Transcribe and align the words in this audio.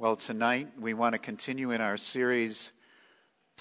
Well, 0.00 0.14
tonight 0.14 0.68
we 0.78 0.94
want 0.94 1.14
to 1.14 1.18
continue 1.18 1.72
in 1.72 1.80
our 1.80 1.96
series 1.96 2.70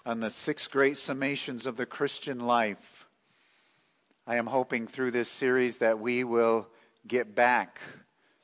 on 0.05 0.20
the 0.20 0.29
six 0.29 0.67
great 0.67 0.94
summations 0.94 1.66
of 1.66 1.78
the 1.78 1.88
Christian 1.88 2.42
life. 2.42 3.08
I 4.28 4.36
am 4.36 4.46
hoping 4.46 4.86
through 4.86 5.10
this 5.10 5.29
series 5.29 5.79
that 5.79 5.97
we 5.97 6.23
will 6.23 6.68
get 7.08 7.34
back 7.34 7.81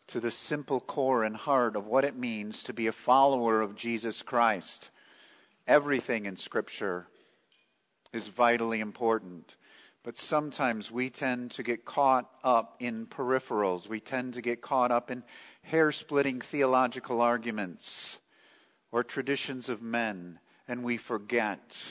to 0.08 0.20
the 0.20 0.32
simple 0.32 0.80
core 0.80 1.24
and 1.24 1.36
heart 1.36 1.76
of 1.76 1.86
what 1.86 2.04
it 2.04 2.18
means 2.18 2.64
to 2.64 2.74
be 2.74 2.88
a 2.88 2.92
follower 2.92 3.62
of 3.62 3.76
Jesus 3.76 4.24
Christ. 4.24 4.90
Everything 5.68 6.26
in 6.26 6.36
Scripture 6.36 7.06
is 8.12 8.28
vitally 8.28 8.80
important. 8.80 9.56
But 10.04 10.18
sometimes 10.18 10.92
we 10.92 11.10
tend 11.10 11.52
to 11.52 11.64
get 11.64 11.86
caught 11.86 12.30
up 12.44 12.76
in 12.80 13.06
peripherals. 13.08 13.88
We 13.88 14.02
tend 14.02 14.34
to 14.34 14.42
get 14.42 14.62
caught 14.62 14.92
up 14.92 15.10
in 15.10 15.24
hair 15.62 15.94
splitting 15.94 16.42
theological 16.42 17.22
arguments 17.22 18.20
or 18.92 19.04
traditions 19.04 19.70
of 19.70 19.82
men, 19.82 20.40
and 20.68 20.84
we 20.84 20.98
forget 20.98 21.82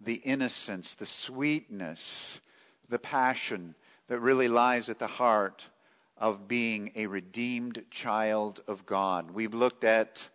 the 0.00 0.14
innocence, 0.14 0.94
the 0.94 1.06
sweetness, 1.06 2.40
the 2.88 2.98
passion 2.98 3.74
that 4.08 4.20
really 4.20 4.48
lies 4.48 4.88
at 4.88 4.98
the 4.98 5.06
heart 5.06 5.68
of 6.16 6.48
being 6.48 6.90
a 6.96 7.06
redeemed 7.06 7.84
child 7.90 8.62
of 8.66 8.86
God. 8.86 9.30
We've 9.30 9.54
looked 9.54 9.84
at 9.84 10.26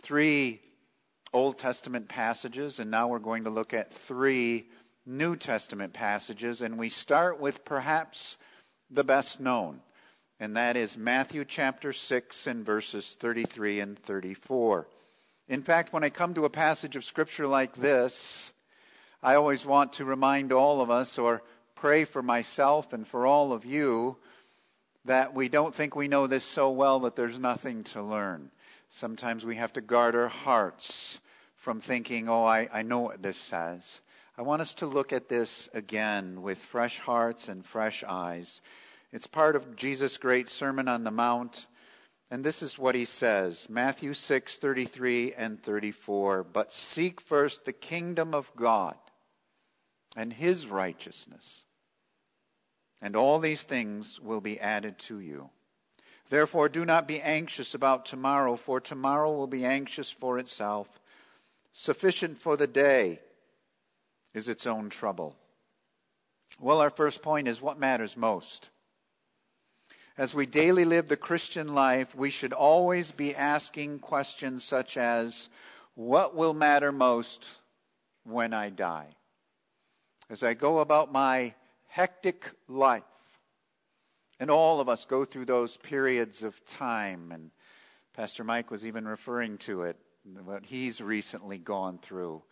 three 0.00 0.62
Old 1.34 1.58
Testament 1.58 2.08
passages, 2.08 2.78
and 2.78 2.90
now 2.90 3.08
we're 3.08 3.18
going 3.18 3.44
to 3.44 3.50
look 3.50 3.74
at 3.74 3.92
three 3.92 4.68
New 5.08 5.36
Testament 5.36 5.94
passages, 5.94 6.60
and 6.60 6.76
we 6.76 6.90
start 6.90 7.40
with 7.40 7.64
perhaps 7.64 8.36
the 8.90 9.02
best 9.02 9.40
known, 9.40 9.80
and 10.38 10.54
that 10.58 10.76
is 10.76 10.98
Matthew 10.98 11.46
chapter 11.46 11.94
6 11.94 12.46
and 12.46 12.64
verses 12.64 13.16
33 13.18 13.80
and 13.80 13.98
34. 13.98 14.86
In 15.48 15.62
fact, 15.62 15.94
when 15.94 16.04
I 16.04 16.10
come 16.10 16.34
to 16.34 16.44
a 16.44 16.50
passage 16.50 16.94
of 16.94 17.06
Scripture 17.06 17.46
like 17.46 17.74
this, 17.76 18.52
I 19.22 19.36
always 19.36 19.64
want 19.64 19.94
to 19.94 20.04
remind 20.04 20.52
all 20.52 20.82
of 20.82 20.90
us, 20.90 21.16
or 21.16 21.42
pray 21.74 22.04
for 22.04 22.22
myself 22.22 22.92
and 22.92 23.08
for 23.08 23.26
all 23.26 23.54
of 23.54 23.64
you, 23.64 24.18
that 25.06 25.32
we 25.32 25.48
don't 25.48 25.74
think 25.74 25.96
we 25.96 26.08
know 26.08 26.26
this 26.26 26.44
so 26.44 26.70
well 26.70 27.00
that 27.00 27.16
there's 27.16 27.38
nothing 27.38 27.82
to 27.82 28.02
learn. 28.02 28.50
Sometimes 28.90 29.46
we 29.46 29.56
have 29.56 29.72
to 29.72 29.80
guard 29.80 30.14
our 30.14 30.28
hearts 30.28 31.18
from 31.56 31.80
thinking, 31.80 32.28
oh, 32.28 32.44
I, 32.44 32.68
I 32.70 32.82
know 32.82 33.00
what 33.00 33.22
this 33.22 33.38
says. 33.38 34.02
I 34.38 34.42
want 34.42 34.62
us 34.62 34.74
to 34.74 34.86
look 34.86 35.12
at 35.12 35.28
this 35.28 35.68
again 35.74 36.42
with 36.42 36.58
fresh 36.58 37.00
hearts 37.00 37.48
and 37.48 37.66
fresh 37.66 38.04
eyes. 38.06 38.60
It's 39.10 39.26
part 39.26 39.56
of 39.56 39.74
Jesus' 39.74 40.16
great 40.16 40.48
Sermon 40.48 40.86
on 40.86 41.02
the 41.02 41.10
Mount. 41.10 41.66
And 42.30 42.44
this 42.44 42.62
is 42.62 42.78
what 42.78 42.94
he 42.94 43.04
says 43.04 43.66
Matthew 43.68 44.14
6 44.14 44.58
33 44.58 45.32
and 45.32 45.60
34. 45.60 46.44
But 46.44 46.70
seek 46.70 47.20
first 47.20 47.64
the 47.64 47.72
kingdom 47.72 48.32
of 48.32 48.54
God 48.54 48.94
and 50.14 50.32
his 50.32 50.68
righteousness, 50.68 51.64
and 53.02 53.16
all 53.16 53.40
these 53.40 53.64
things 53.64 54.20
will 54.20 54.40
be 54.40 54.60
added 54.60 55.00
to 55.00 55.18
you. 55.18 55.50
Therefore, 56.28 56.68
do 56.68 56.84
not 56.84 57.08
be 57.08 57.20
anxious 57.20 57.74
about 57.74 58.06
tomorrow, 58.06 58.54
for 58.54 58.80
tomorrow 58.80 59.34
will 59.34 59.48
be 59.48 59.64
anxious 59.64 60.12
for 60.12 60.38
itself. 60.38 61.00
Sufficient 61.72 62.40
for 62.40 62.56
the 62.56 62.68
day 62.68 63.18
is 64.38 64.48
its 64.48 64.66
own 64.66 64.88
trouble. 64.88 65.36
Well, 66.60 66.80
our 66.80 66.90
first 66.90 67.22
point 67.22 67.48
is 67.48 67.60
what 67.60 67.78
matters 67.78 68.16
most. 68.16 68.70
As 70.16 70.32
we 70.32 70.46
daily 70.46 70.84
live 70.84 71.08
the 71.08 71.16
Christian 71.16 71.74
life, 71.74 72.14
we 72.14 72.30
should 72.30 72.52
always 72.52 73.10
be 73.10 73.34
asking 73.34 73.98
questions 73.98 74.62
such 74.62 74.96
as 74.96 75.48
What 75.94 76.36
will 76.36 76.54
matter 76.54 76.92
most 76.92 77.48
when 78.24 78.54
I 78.54 78.70
die? 78.70 79.08
As 80.30 80.44
I 80.44 80.54
go 80.54 80.78
about 80.78 81.12
my 81.12 81.54
hectic 81.88 82.52
life, 82.68 83.02
and 84.38 84.50
all 84.50 84.80
of 84.80 84.88
us 84.88 85.04
go 85.04 85.24
through 85.24 85.46
those 85.46 85.76
periods 85.76 86.44
of 86.44 86.64
time, 86.64 87.32
and 87.32 87.50
Pastor 88.14 88.44
Mike 88.44 88.70
was 88.70 88.86
even 88.86 89.06
referring 89.06 89.58
to 89.58 89.82
it, 89.82 89.96
what 90.44 90.64
he's 90.64 91.00
recently 91.00 91.58
gone 91.58 91.98
through. 91.98 92.42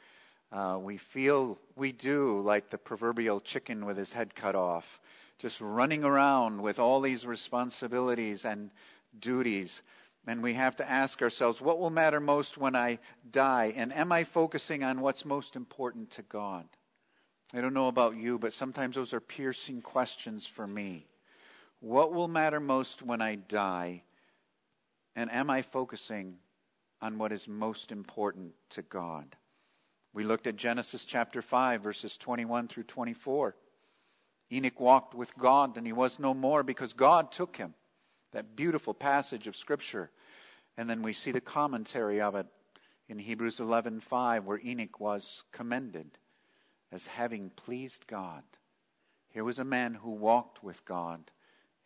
Uh, 0.53 0.79
we 0.81 0.97
feel 0.97 1.59
we 1.75 1.93
do 1.93 2.41
like 2.41 2.71
the 2.71 2.79
proverbial 2.79 3.41
chicken 3.41 3.85
with 3.85 3.97
his 3.97 4.13
head 4.13 4.35
cut 4.35 4.55
off, 4.55 5.01
just 5.39 5.61
running 5.61 6.05
around 6.05 6.63
with 6.63 6.79
all 6.79 7.01
these 7.01 7.27
responsibilities 7.27 8.45
and 8.45 8.71
duties. 9.19 9.83
And 10.27 10.43
we 10.43 10.55
have 10.55 10.77
to 10.77 10.91
ask 10.91 11.23
ourselves, 11.23 11.61
what 11.61 11.79
will 11.79 11.91
matter 11.91 12.21
most 12.21 12.59
when 12.59 12.75
I 12.75 12.99
die? 13.31 13.73
And 13.77 13.93
am 13.93 14.13
I 14.13 14.25
focusing 14.25 14.83
on 14.83 15.01
what's 15.01 15.25
most 15.25 15.57
important 15.57 16.11
to 16.13 16.23
God? 16.23 16.67
I 17.55 17.61
don't 17.61 17.75
know 17.75 17.89
about 17.89 18.17
you, 18.17 18.39
but 18.39 18.53
sometimes 18.53 18.97
those 18.97 19.13
are 19.13 19.21
piercing 19.21 19.83
questions 19.83 20.47
for 20.47 20.67
me. 20.67 21.07
What 21.81 22.13
will 22.13 22.29
matter 22.29 22.59
most 22.59 23.03
when 23.03 23.23
I 23.23 23.37
die? 23.37 24.03
And 25.15 25.31
am 25.31 25.49
I 25.49 25.63
focusing 25.63 26.39
on 27.01 27.19
what 27.19 27.33
is 27.33 27.47
most 27.47 27.93
important 27.93 28.53
to 28.71 28.83
God? 28.83 29.37
We 30.17 30.25
looked 30.25 30.47
at 30.47 30.57
Genesis 30.57 31.05
chapter 31.05 31.43
5, 31.43 31.83
verses 31.83 32.17
21 32.17 32.69
through 32.69 32.85
24. 32.85 33.55
Enoch 34.51 34.81
walked 34.81 35.15
with 35.15 35.37
God, 35.37 35.77
and 35.77 35.87
he 35.87 35.93
was 35.93 36.19
no 36.19 36.33
more 36.33 36.63
because 36.63 36.95
God 36.95 37.31
took 37.31 37.59
him. 37.59 37.75
That 38.33 38.57
beautiful 38.57 38.95
passage 38.95 39.47
of 39.47 39.55
Scripture. 39.55 40.11
And 40.79 40.89
then 40.89 41.03
we 41.03 41.13
see 41.13 41.33
the 41.33 41.43
commentary 41.43 42.23
of 42.23 42.35
it 42.35 42.47
in 43.11 43.19
Hebrews 43.19 43.61
11:5 43.61 44.47
where 44.47 44.59
Enoch 44.65 44.99
was 44.99 45.45
commended 45.53 46.19
as 46.91 47.09
having 47.09 47.51
pleased 47.51 48.07
God. 48.07 48.43
Here 49.29 49.45
was 49.45 49.59
a 49.59 49.65
man 49.65 49.93
who 49.93 50.13
walked 50.13 50.63
with 50.63 50.83
God, 50.87 51.31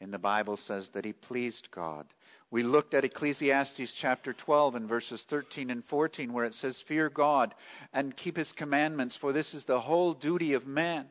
and 0.00 0.14
the 0.14 0.20
Bible 0.20 0.56
says 0.56 0.90
that 0.90 1.04
he 1.04 1.12
pleased 1.12 1.72
God. 1.72 2.14
We 2.50 2.64
looked 2.64 2.94
at 2.94 3.04
Ecclesiastes 3.04 3.94
chapter 3.94 4.32
12 4.32 4.74
and 4.74 4.88
verses 4.88 5.22
13 5.22 5.70
and 5.70 5.84
14, 5.84 6.32
where 6.32 6.44
it 6.44 6.54
says, 6.54 6.80
Fear 6.80 7.08
God 7.10 7.54
and 7.92 8.16
keep 8.16 8.36
his 8.36 8.52
commandments, 8.52 9.14
for 9.14 9.32
this 9.32 9.54
is 9.54 9.64
the 9.64 9.80
whole 9.80 10.14
duty 10.14 10.54
of 10.54 10.66
man. 10.66 11.06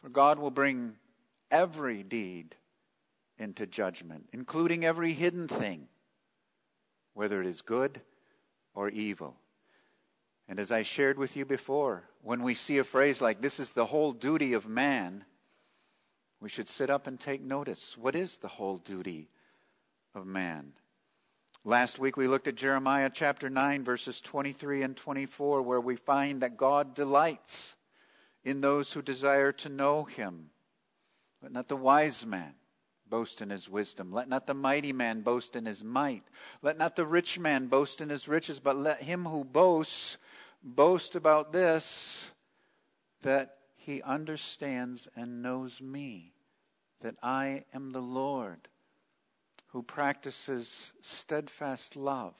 For 0.00 0.08
God 0.08 0.38
will 0.38 0.52
bring 0.52 0.94
every 1.50 2.04
deed 2.04 2.54
into 3.36 3.66
judgment, 3.66 4.28
including 4.32 4.84
every 4.84 5.12
hidden 5.12 5.48
thing, 5.48 5.88
whether 7.14 7.40
it 7.40 7.46
is 7.46 7.60
good 7.60 8.00
or 8.74 8.88
evil. 8.90 9.36
And 10.48 10.60
as 10.60 10.70
I 10.70 10.82
shared 10.82 11.18
with 11.18 11.36
you 11.36 11.44
before, 11.44 12.04
when 12.22 12.44
we 12.44 12.54
see 12.54 12.78
a 12.78 12.84
phrase 12.84 13.20
like, 13.20 13.40
This 13.40 13.58
is 13.58 13.72
the 13.72 13.86
whole 13.86 14.12
duty 14.12 14.52
of 14.52 14.68
man, 14.68 15.24
we 16.38 16.48
should 16.48 16.68
sit 16.68 16.90
up 16.90 17.08
and 17.08 17.18
take 17.18 17.42
notice. 17.42 17.98
What 17.98 18.14
is 18.14 18.36
the 18.36 18.48
whole 18.48 18.76
duty 18.76 19.30
of 20.14 20.26
man. 20.26 20.72
Last 21.64 21.98
week 21.98 22.16
we 22.16 22.28
looked 22.28 22.46
at 22.46 22.54
Jeremiah 22.54 23.10
chapter 23.12 23.48
9, 23.48 23.84
verses 23.84 24.20
23 24.20 24.82
and 24.82 24.96
24, 24.96 25.62
where 25.62 25.80
we 25.80 25.96
find 25.96 26.42
that 26.42 26.56
God 26.56 26.94
delights 26.94 27.74
in 28.44 28.60
those 28.60 28.92
who 28.92 29.02
desire 29.02 29.50
to 29.52 29.68
know 29.68 30.04
him. 30.04 30.50
Let 31.42 31.52
not 31.52 31.68
the 31.68 31.76
wise 31.76 32.24
man 32.26 32.54
boast 33.08 33.42
in 33.42 33.50
his 33.50 33.68
wisdom. 33.68 34.12
Let 34.12 34.28
not 34.28 34.46
the 34.46 34.54
mighty 34.54 34.92
man 34.92 35.22
boast 35.22 35.56
in 35.56 35.66
his 35.66 35.82
might. 35.82 36.24
Let 36.62 36.78
not 36.78 36.96
the 36.96 37.06
rich 37.06 37.38
man 37.38 37.66
boast 37.66 38.00
in 38.00 38.08
his 38.08 38.28
riches, 38.28 38.60
but 38.60 38.76
let 38.76 39.02
him 39.02 39.24
who 39.24 39.44
boasts 39.44 40.18
boast 40.62 41.14
about 41.14 41.52
this 41.52 42.30
that 43.22 43.56
he 43.76 44.02
understands 44.02 45.08
and 45.16 45.42
knows 45.42 45.80
me, 45.80 46.32
that 47.00 47.16
I 47.22 47.64
am 47.74 47.92
the 47.92 48.02
Lord 48.02 48.68
who 49.74 49.82
practices 49.82 50.92
steadfast 51.02 51.96
love 51.96 52.36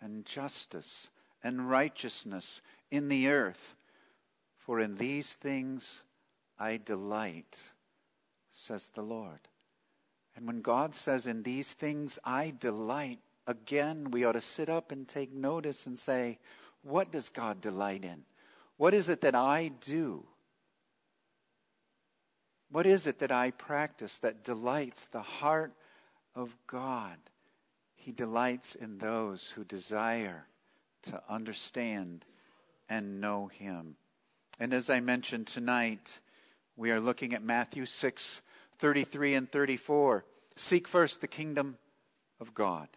and 0.00 0.26
justice 0.26 1.08
and 1.44 1.70
righteousness 1.70 2.62
in 2.90 3.08
the 3.08 3.28
earth. 3.28 3.76
For 4.56 4.80
in 4.80 4.96
these 4.96 5.34
things 5.34 6.02
I 6.58 6.78
delight, 6.84 7.60
says 8.50 8.90
the 8.92 9.02
Lord. 9.02 9.38
And 10.34 10.48
when 10.48 10.60
God 10.60 10.96
says, 10.96 11.28
In 11.28 11.44
these 11.44 11.74
things 11.74 12.18
I 12.24 12.52
delight, 12.58 13.20
again, 13.46 14.10
we 14.10 14.24
ought 14.24 14.32
to 14.32 14.40
sit 14.40 14.68
up 14.68 14.90
and 14.90 15.06
take 15.06 15.32
notice 15.32 15.86
and 15.86 15.96
say, 15.96 16.40
What 16.82 17.12
does 17.12 17.28
God 17.28 17.60
delight 17.60 18.04
in? 18.04 18.24
What 18.78 18.94
is 18.94 19.08
it 19.08 19.20
that 19.20 19.36
I 19.36 19.70
do? 19.80 20.26
What 22.68 22.84
is 22.84 23.06
it 23.06 23.20
that 23.20 23.30
I 23.30 23.52
practice 23.52 24.18
that 24.18 24.42
delights 24.42 25.06
the 25.06 25.22
heart 25.22 25.72
of 26.38 26.56
God. 26.68 27.18
He 27.96 28.12
delights 28.12 28.76
in 28.76 28.98
those 28.98 29.50
who 29.50 29.64
desire 29.64 30.46
to 31.02 31.20
understand 31.28 32.24
and 32.88 33.20
know 33.20 33.48
Him. 33.48 33.96
And 34.60 34.72
as 34.72 34.88
I 34.88 35.00
mentioned 35.00 35.48
tonight, 35.48 36.20
we 36.76 36.92
are 36.92 37.00
looking 37.00 37.34
at 37.34 37.42
Matthew 37.42 37.84
6 37.84 38.40
33 38.78 39.34
and 39.34 39.50
34. 39.50 40.24
Seek 40.54 40.86
first 40.86 41.20
the 41.20 41.26
kingdom 41.26 41.76
of 42.38 42.54
God 42.54 42.88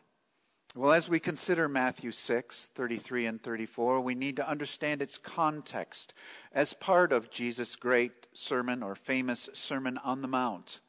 Well, 0.76 0.92
as 0.92 1.10
we 1.10 1.20
consider 1.20 1.68
Matthew 1.68 2.12
6, 2.12 2.70
33 2.76 3.26
and 3.26 3.42
34, 3.42 4.02
we 4.02 4.14
need 4.14 4.36
to 4.36 4.48
understand 4.48 5.02
its 5.02 5.18
context 5.18 6.14
as 6.54 6.74
part 6.74 7.12
of 7.12 7.32
Jesus' 7.32 7.76
great 7.76 8.28
sermon 8.34 8.84
or 8.84 8.94
famous 8.94 9.50
Sermon 9.54 9.98
on 9.98 10.22
the 10.22 10.28
Mount. 10.28 10.80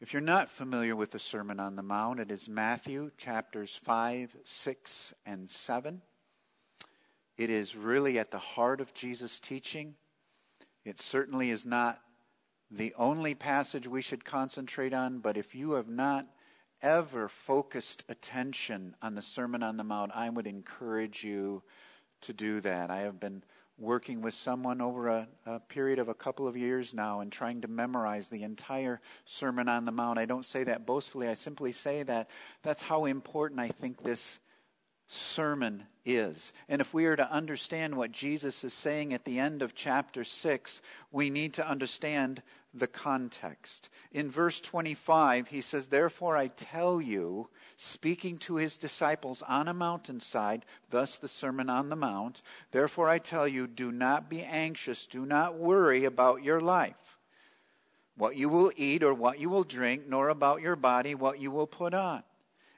If 0.00 0.14
you're 0.14 0.22
not 0.22 0.48
familiar 0.48 0.96
with 0.96 1.10
the 1.10 1.18
Sermon 1.18 1.60
on 1.60 1.76
the 1.76 1.82
Mount, 1.82 2.20
it 2.20 2.30
is 2.30 2.48
Matthew 2.48 3.10
chapters 3.18 3.78
5, 3.84 4.34
6, 4.42 5.14
and 5.26 5.50
7. 5.50 6.00
It 7.36 7.50
is 7.50 7.76
really 7.76 8.18
at 8.18 8.30
the 8.30 8.38
heart 8.38 8.80
of 8.80 8.94
Jesus' 8.94 9.38
teaching. 9.38 9.96
It 10.86 10.98
certainly 10.98 11.50
is 11.50 11.66
not 11.66 12.00
the 12.70 12.94
only 12.96 13.34
passage 13.34 13.86
we 13.86 14.00
should 14.00 14.24
concentrate 14.24 14.94
on, 14.94 15.18
but 15.18 15.36
if 15.36 15.54
you 15.54 15.72
have 15.72 15.90
not 15.90 16.26
ever 16.80 17.28
focused 17.28 18.02
attention 18.08 18.96
on 19.02 19.14
the 19.14 19.22
Sermon 19.22 19.62
on 19.62 19.76
the 19.76 19.84
Mount, 19.84 20.12
I 20.14 20.30
would 20.30 20.46
encourage 20.46 21.24
you 21.24 21.62
to 22.22 22.32
do 22.32 22.62
that. 22.62 22.90
I 22.90 23.00
have 23.00 23.20
been 23.20 23.44
working 23.80 24.20
with 24.20 24.34
someone 24.34 24.80
over 24.80 25.08
a, 25.08 25.28
a, 25.46 25.60
period 25.60 25.98
of 25.98 26.08
a 26.08 26.14
couple 26.14 26.46
of 26.46 26.56
years 26.56 26.92
now 26.92 27.20
and 27.20 27.32
trying 27.32 27.60
to 27.62 27.68
memorize 27.68 28.28
the 28.28 28.42
entire 28.42 29.00
Sermon 29.24 29.68
on 29.68 29.84
the 29.84 29.92
Mount. 29.92 30.18
I 30.18 30.26
don't 30.26 30.44
say 30.44 30.64
that 30.64 30.86
boastfully, 30.86 31.28
I 31.28 31.34
simply 31.34 31.72
say 31.72 32.02
that 32.02 32.28
that's 32.62 32.82
how 32.82 33.06
important 33.06 33.60
I 33.60 33.68
think 33.68 34.02
this 34.02 34.38
sermon 35.06 35.84
is. 36.04 36.52
And 36.68 36.80
if 36.80 36.94
we 36.94 37.06
are 37.06 37.16
to 37.16 37.32
understand 37.32 37.94
what 37.94 38.12
Jesus 38.12 38.62
is 38.62 38.72
saying 38.72 39.12
at 39.12 39.24
the 39.24 39.38
end 39.38 39.62
of 39.62 39.74
chapter 39.74 40.24
6, 40.24 40.82
we 41.10 41.30
need 41.30 41.54
to 41.54 41.66
understand 41.66 42.42
the 42.72 42.86
context. 42.86 43.88
In 44.12 44.30
verse 44.30 44.60
25, 44.60 45.48
he 45.48 45.60
says, 45.60 45.88
Therefore 45.88 46.36
I 46.36 46.48
tell 46.48 47.00
you, 47.00 47.48
speaking 47.76 48.38
to 48.38 48.56
his 48.56 48.76
disciples 48.76 49.42
on 49.42 49.68
a 49.68 49.74
mountainside, 49.74 50.64
thus 50.90 51.18
the 51.18 51.28
Sermon 51.28 51.68
on 51.68 51.88
the 51.88 51.96
Mount, 51.96 52.42
therefore 52.70 53.08
I 53.08 53.18
tell 53.18 53.48
you, 53.48 53.66
do 53.66 53.90
not 53.90 54.30
be 54.30 54.42
anxious, 54.42 55.06
do 55.06 55.26
not 55.26 55.56
worry 55.56 56.04
about 56.04 56.44
your 56.44 56.60
life, 56.60 57.18
what 58.16 58.36
you 58.36 58.48
will 58.48 58.72
eat 58.76 59.02
or 59.02 59.14
what 59.14 59.40
you 59.40 59.48
will 59.48 59.64
drink, 59.64 60.06
nor 60.06 60.28
about 60.28 60.62
your 60.62 60.76
body, 60.76 61.14
what 61.14 61.40
you 61.40 61.50
will 61.50 61.66
put 61.66 61.94
on. 61.94 62.22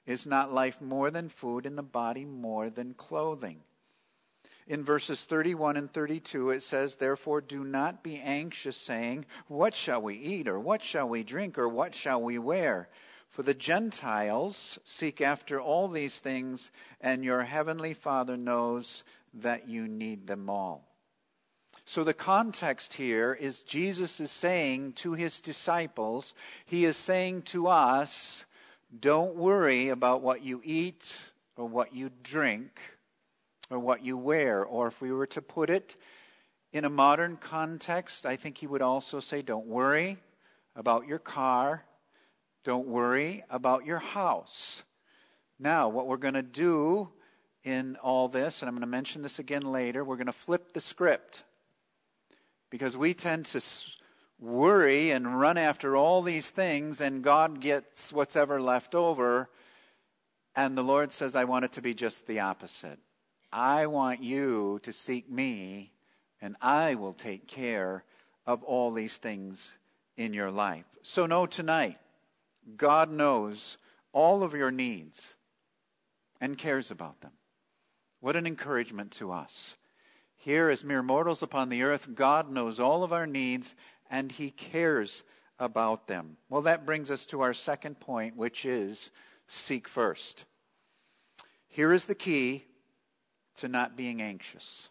Is 0.04 0.26
not 0.26 0.52
life 0.52 0.80
more 0.80 1.10
than 1.12 1.28
food, 1.28 1.64
and 1.64 1.78
the 1.78 1.82
body 1.82 2.24
more 2.24 2.70
than 2.70 2.94
clothing? 2.94 3.60
In 4.68 4.84
verses 4.84 5.24
31 5.24 5.76
and 5.76 5.92
32, 5.92 6.50
it 6.50 6.62
says, 6.62 6.96
Therefore, 6.96 7.40
do 7.40 7.64
not 7.64 8.02
be 8.02 8.18
anxious, 8.18 8.76
saying, 8.76 9.26
What 9.48 9.74
shall 9.74 10.00
we 10.00 10.14
eat, 10.14 10.46
or 10.46 10.60
what 10.60 10.82
shall 10.82 11.08
we 11.08 11.24
drink, 11.24 11.58
or 11.58 11.68
what 11.68 11.94
shall 11.94 12.22
we 12.22 12.38
wear? 12.38 12.88
For 13.30 13.42
the 13.42 13.54
Gentiles 13.54 14.78
seek 14.84 15.20
after 15.20 15.60
all 15.60 15.88
these 15.88 16.20
things, 16.20 16.70
and 17.00 17.24
your 17.24 17.42
heavenly 17.42 17.94
Father 17.94 18.36
knows 18.36 19.02
that 19.34 19.68
you 19.68 19.88
need 19.88 20.26
them 20.26 20.48
all. 20.48 20.86
So, 21.84 22.04
the 22.04 22.14
context 22.14 22.94
here 22.94 23.34
is 23.34 23.62
Jesus 23.62 24.20
is 24.20 24.30
saying 24.30 24.92
to 24.94 25.14
his 25.14 25.40
disciples, 25.40 26.34
He 26.64 26.84
is 26.84 26.96
saying 26.96 27.42
to 27.42 27.66
us, 27.66 28.46
don't 29.00 29.34
worry 29.34 29.88
about 29.88 30.20
what 30.20 30.42
you 30.42 30.60
eat 30.64 31.32
or 31.56 31.66
what 31.66 31.94
you 31.94 32.10
drink 32.22 32.78
or 33.72 33.78
what 33.78 34.04
you 34.04 34.16
wear. 34.16 34.64
Or 34.64 34.88
if 34.88 35.00
we 35.00 35.12
were 35.12 35.26
to 35.28 35.42
put 35.42 35.70
it 35.70 35.96
in 36.72 36.84
a 36.84 36.90
modern 36.90 37.36
context, 37.36 38.26
I 38.26 38.36
think 38.36 38.58
he 38.58 38.66
would 38.66 38.82
also 38.82 39.20
say, 39.20 39.42
don't 39.42 39.66
worry 39.66 40.18
about 40.74 41.06
your 41.06 41.18
car. 41.18 41.84
Don't 42.64 42.86
worry 42.86 43.44
about 43.50 43.84
your 43.84 43.98
house. 43.98 44.82
Now, 45.58 45.88
what 45.88 46.06
we're 46.06 46.16
going 46.16 46.34
to 46.34 46.42
do 46.42 47.10
in 47.64 47.96
all 47.96 48.28
this, 48.28 48.62
and 48.62 48.68
I'm 48.68 48.74
going 48.74 48.80
to 48.82 48.86
mention 48.86 49.22
this 49.22 49.38
again 49.38 49.62
later, 49.62 50.04
we're 50.04 50.16
going 50.16 50.26
to 50.26 50.32
flip 50.32 50.72
the 50.72 50.80
script. 50.80 51.44
Because 52.70 52.96
we 52.96 53.14
tend 53.14 53.46
to 53.46 53.60
worry 54.40 55.10
and 55.10 55.38
run 55.38 55.58
after 55.58 55.96
all 55.96 56.22
these 56.22 56.50
things, 56.50 57.00
and 57.00 57.22
God 57.22 57.60
gets 57.60 58.12
what's 58.12 58.34
ever 58.34 58.60
left 58.60 58.94
over. 58.94 59.48
And 60.56 60.76
the 60.76 60.82
Lord 60.82 61.12
says, 61.12 61.36
I 61.36 61.44
want 61.44 61.64
it 61.64 61.72
to 61.72 61.82
be 61.82 61.94
just 61.94 62.26
the 62.26 62.40
opposite. 62.40 62.98
I 63.52 63.86
want 63.86 64.22
you 64.22 64.80
to 64.82 64.92
seek 64.92 65.30
me, 65.30 65.92
and 66.40 66.56
I 66.62 66.94
will 66.94 67.12
take 67.12 67.46
care 67.46 68.04
of 68.46 68.62
all 68.62 68.92
these 68.92 69.18
things 69.18 69.76
in 70.16 70.32
your 70.32 70.50
life. 70.50 70.86
So, 71.02 71.26
know 71.26 71.46
tonight, 71.46 71.98
God 72.76 73.10
knows 73.10 73.76
all 74.12 74.42
of 74.42 74.54
your 74.54 74.70
needs 74.70 75.36
and 76.40 76.56
cares 76.56 76.90
about 76.90 77.20
them. 77.20 77.32
What 78.20 78.36
an 78.36 78.46
encouragement 78.46 79.12
to 79.12 79.32
us. 79.32 79.76
Here, 80.36 80.70
as 80.70 80.82
mere 80.82 81.02
mortals 81.02 81.42
upon 81.42 81.68
the 81.68 81.82
earth, 81.82 82.14
God 82.14 82.50
knows 82.50 82.80
all 82.80 83.04
of 83.04 83.12
our 83.12 83.26
needs 83.26 83.74
and 84.10 84.32
He 84.32 84.50
cares 84.50 85.22
about 85.58 86.06
them. 86.06 86.36
Well, 86.48 86.62
that 86.62 86.86
brings 86.86 87.10
us 87.10 87.26
to 87.26 87.42
our 87.42 87.54
second 87.54 88.00
point, 88.00 88.36
which 88.36 88.64
is 88.64 89.10
seek 89.46 89.86
first. 89.86 90.44
Here 91.68 91.92
is 91.92 92.06
the 92.06 92.14
key 92.14 92.64
to 93.56 93.68
not 93.68 93.96
being 93.96 94.22
anxious 94.22 94.88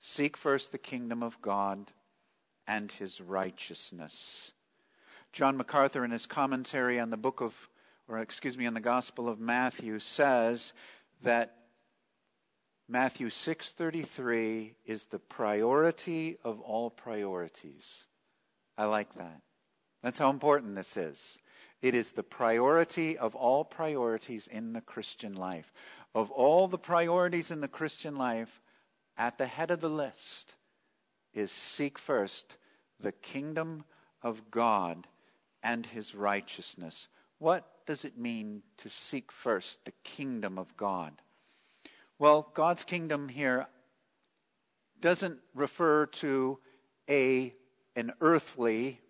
seek 0.00 0.36
first 0.36 0.72
the 0.72 0.78
kingdom 0.78 1.22
of 1.22 1.40
God 1.42 1.90
and 2.66 2.90
His 2.92 3.20
righteousness. 3.20 4.52
John 5.32 5.56
MacArthur, 5.56 6.04
in 6.04 6.10
his 6.10 6.26
commentary 6.26 6.98
on 6.98 7.10
the 7.10 7.16
book 7.16 7.40
of, 7.40 7.68
or 8.08 8.18
excuse 8.18 8.56
me, 8.56 8.66
on 8.66 8.74
the 8.74 8.80
Gospel 8.80 9.28
of 9.28 9.38
Matthew, 9.38 9.98
says 9.98 10.72
that 11.22 11.54
Matthew 12.88 13.28
6:33 13.28 14.74
is 14.86 15.04
the 15.06 15.18
priority 15.18 16.38
of 16.42 16.60
all 16.60 16.90
priorities. 16.90 18.06
I 18.78 18.86
like 18.86 19.14
that. 19.14 19.42
That's 20.02 20.18
how 20.18 20.30
important 20.30 20.74
this 20.74 20.96
is. 20.96 21.38
It 21.82 21.94
is 21.94 22.12
the 22.12 22.22
priority 22.22 23.18
of 23.18 23.34
all 23.34 23.64
priorities 23.64 24.46
in 24.46 24.72
the 24.72 24.80
Christian 24.80 25.34
life. 25.34 25.72
Of 26.14 26.30
all 26.30 26.68
the 26.68 26.78
priorities 26.78 27.50
in 27.50 27.60
the 27.60 27.68
Christian 27.68 28.16
life, 28.16 28.60
at 29.16 29.38
the 29.38 29.46
head 29.46 29.70
of 29.70 29.80
the 29.80 29.90
list 29.90 30.54
is 31.34 31.50
seek 31.50 31.98
first 31.98 32.56
the 33.00 33.12
kingdom 33.12 33.84
of 34.22 34.50
God 34.50 35.06
and 35.62 35.84
his 35.84 36.14
righteousness. 36.14 37.08
What 37.38 37.66
does 37.86 38.04
it 38.04 38.18
mean 38.18 38.62
to 38.78 38.88
seek 38.88 39.30
first 39.30 39.84
the 39.84 39.92
kingdom 40.04 40.58
of 40.58 40.76
God? 40.76 41.12
Well, 42.18 42.50
God's 42.54 42.84
kingdom 42.84 43.28
here 43.28 43.66
doesn't 45.00 45.38
refer 45.54 46.06
to 46.06 46.58
a 47.08 47.54
an 47.96 48.12
earthly, 48.20 49.00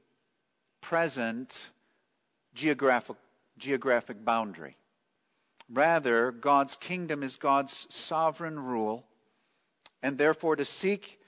present 0.80 1.70
geographic, 2.54 3.16
geographic 3.58 4.24
boundary. 4.24 4.78
Rather, 5.70 6.32
God's 6.32 6.76
kingdom 6.76 7.22
is 7.22 7.36
God's 7.36 7.86
sovereign 7.90 8.58
rule, 8.58 9.06
and 10.02 10.16
therefore 10.16 10.56
to 10.56 10.64
seek 10.64 11.20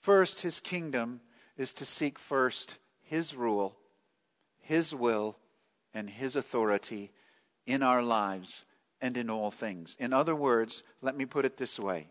first 0.00 0.42
his 0.42 0.60
kingdom 0.60 1.20
is 1.56 1.72
to 1.74 1.86
seek 1.86 2.18
first 2.18 2.78
his 3.02 3.34
rule, 3.34 3.76
his 4.58 4.94
will, 4.94 5.36
and 5.94 6.10
his 6.10 6.36
authority 6.36 7.10
in 7.66 7.82
our 7.82 8.02
lives 8.02 8.64
and 9.00 9.16
in 9.16 9.30
all 9.30 9.50
things. 9.50 9.96
In 9.98 10.12
other 10.12 10.34
words, 10.36 10.82
let 11.00 11.16
me 11.16 11.24
put 11.24 11.44
it 11.44 11.56
this 11.56 11.78
way 11.78 12.08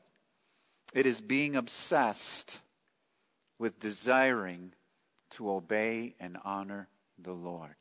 it 0.93 1.05
is 1.05 1.21
being 1.21 1.55
obsessed 1.55 2.59
with 3.59 3.79
desiring 3.79 4.73
to 5.31 5.51
obey 5.51 6.15
and 6.19 6.37
honor 6.43 6.87
the 7.19 7.33
Lord. 7.33 7.75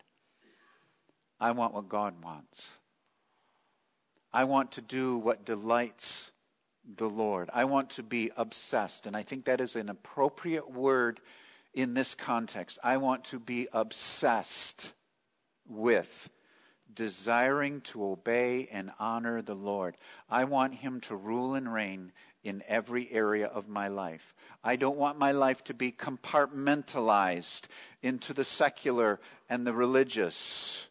I 1.40 1.52
want 1.52 1.74
what 1.74 1.88
God 1.88 2.22
wants. 2.22 2.78
I 4.34 4.42
want 4.42 4.72
to 4.72 4.80
do 4.80 5.16
what 5.16 5.44
delights 5.44 6.32
the 6.96 7.08
Lord. 7.08 7.50
I 7.54 7.66
want 7.66 7.90
to 7.90 8.02
be 8.02 8.32
obsessed. 8.36 9.06
And 9.06 9.16
I 9.16 9.22
think 9.22 9.44
that 9.44 9.60
is 9.60 9.76
an 9.76 9.88
appropriate 9.88 10.68
word 10.68 11.20
in 11.72 11.94
this 11.94 12.16
context. 12.16 12.80
I 12.82 12.96
want 12.96 13.22
to 13.26 13.38
be 13.38 13.68
obsessed 13.72 14.92
with 15.68 16.28
desiring 16.92 17.80
to 17.82 18.04
obey 18.04 18.68
and 18.72 18.90
honor 18.98 19.40
the 19.40 19.54
Lord. 19.54 19.96
I 20.28 20.44
want 20.44 20.74
Him 20.74 21.00
to 21.02 21.14
rule 21.14 21.54
and 21.54 21.72
reign 21.72 22.10
in 22.42 22.64
every 22.66 23.10
area 23.12 23.46
of 23.46 23.68
my 23.68 23.86
life. 23.86 24.34
I 24.64 24.74
don't 24.74 24.98
want 24.98 25.16
my 25.16 25.30
life 25.30 25.62
to 25.64 25.74
be 25.74 25.92
compartmentalized 25.92 27.68
into 28.02 28.34
the 28.34 28.44
secular 28.44 29.20
and 29.48 29.64
the 29.64 29.72
religious 29.72 30.88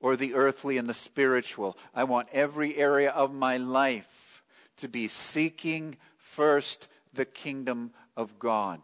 or 0.00 0.16
the 0.16 0.34
earthly 0.34 0.78
and 0.78 0.88
the 0.88 0.94
spiritual. 0.94 1.76
I 1.94 2.04
want 2.04 2.28
every 2.32 2.76
area 2.76 3.10
of 3.10 3.32
my 3.32 3.56
life 3.56 4.42
to 4.76 4.88
be 4.88 5.08
seeking 5.08 5.96
first 6.16 6.88
the 7.12 7.24
kingdom 7.24 7.92
of 8.16 8.38
God. 8.38 8.80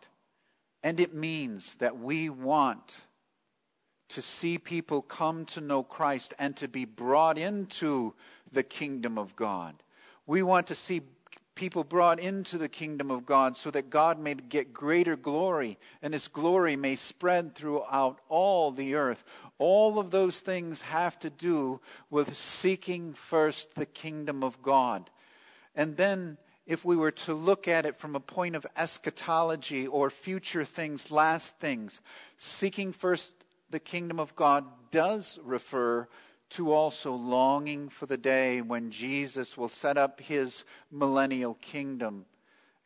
And 0.82 1.00
it 1.00 1.14
means 1.14 1.76
that 1.76 1.98
we 1.98 2.28
want 2.28 3.02
to 4.10 4.22
see 4.22 4.58
people 4.58 5.02
come 5.02 5.44
to 5.46 5.60
know 5.60 5.82
Christ 5.82 6.34
and 6.38 6.56
to 6.58 6.68
be 6.68 6.84
brought 6.84 7.38
into 7.38 8.14
the 8.52 8.62
kingdom 8.62 9.18
of 9.18 9.34
God. 9.34 9.74
We 10.26 10.42
want 10.42 10.66
to 10.68 10.74
see 10.74 11.02
people 11.54 11.84
brought 11.84 12.18
into 12.18 12.58
the 12.58 12.68
kingdom 12.68 13.10
of 13.10 13.24
God 13.24 13.56
so 13.56 13.70
that 13.70 13.90
God 13.90 14.18
may 14.18 14.34
get 14.34 14.72
greater 14.72 15.16
glory 15.16 15.78
and 16.02 16.12
his 16.12 16.28
glory 16.28 16.76
may 16.76 16.96
spread 16.96 17.54
throughout 17.54 18.20
all 18.28 18.70
the 18.70 18.94
earth. 18.94 19.24
All 19.58 19.98
of 19.98 20.10
those 20.10 20.40
things 20.40 20.82
have 20.82 21.18
to 21.20 21.30
do 21.30 21.80
with 22.10 22.36
seeking 22.36 23.12
first 23.12 23.74
the 23.74 23.86
kingdom 23.86 24.42
of 24.42 24.60
God. 24.62 25.10
And 25.74 25.96
then, 25.96 26.38
if 26.66 26.84
we 26.84 26.96
were 26.96 27.10
to 27.10 27.34
look 27.34 27.68
at 27.68 27.86
it 27.86 27.96
from 27.96 28.16
a 28.16 28.20
point 28.20 28.56
of 28.56 28.66
eschatology 28.76 29.86
or 29.86 30.10
future 30.10 30.64
things, 30.64 31.10
last 31.10 31.58
things, 31.58 32.00
seeking 32.36 32.92
first 32.92 33.44
the 33.70 33.80
kingdom 33.80 34.18
of 34.18 34.34
God 34.34 34.64
does 34.90 35.38
refer 35.42 36.08
to 36.50 36.72
also 36.72 37.14
longing 37.14 37.88
for 37.88 38.06
the 38.06 38.16
day 38.16 38.60
when 38.60 38.90
Jesus 38.90 39.56
will 39.56 39.68
set 39.68 39.96
up 39.98 40.20
his 40.20 40.64
millennial 40.90 41.54
kingdom 41.54 42.26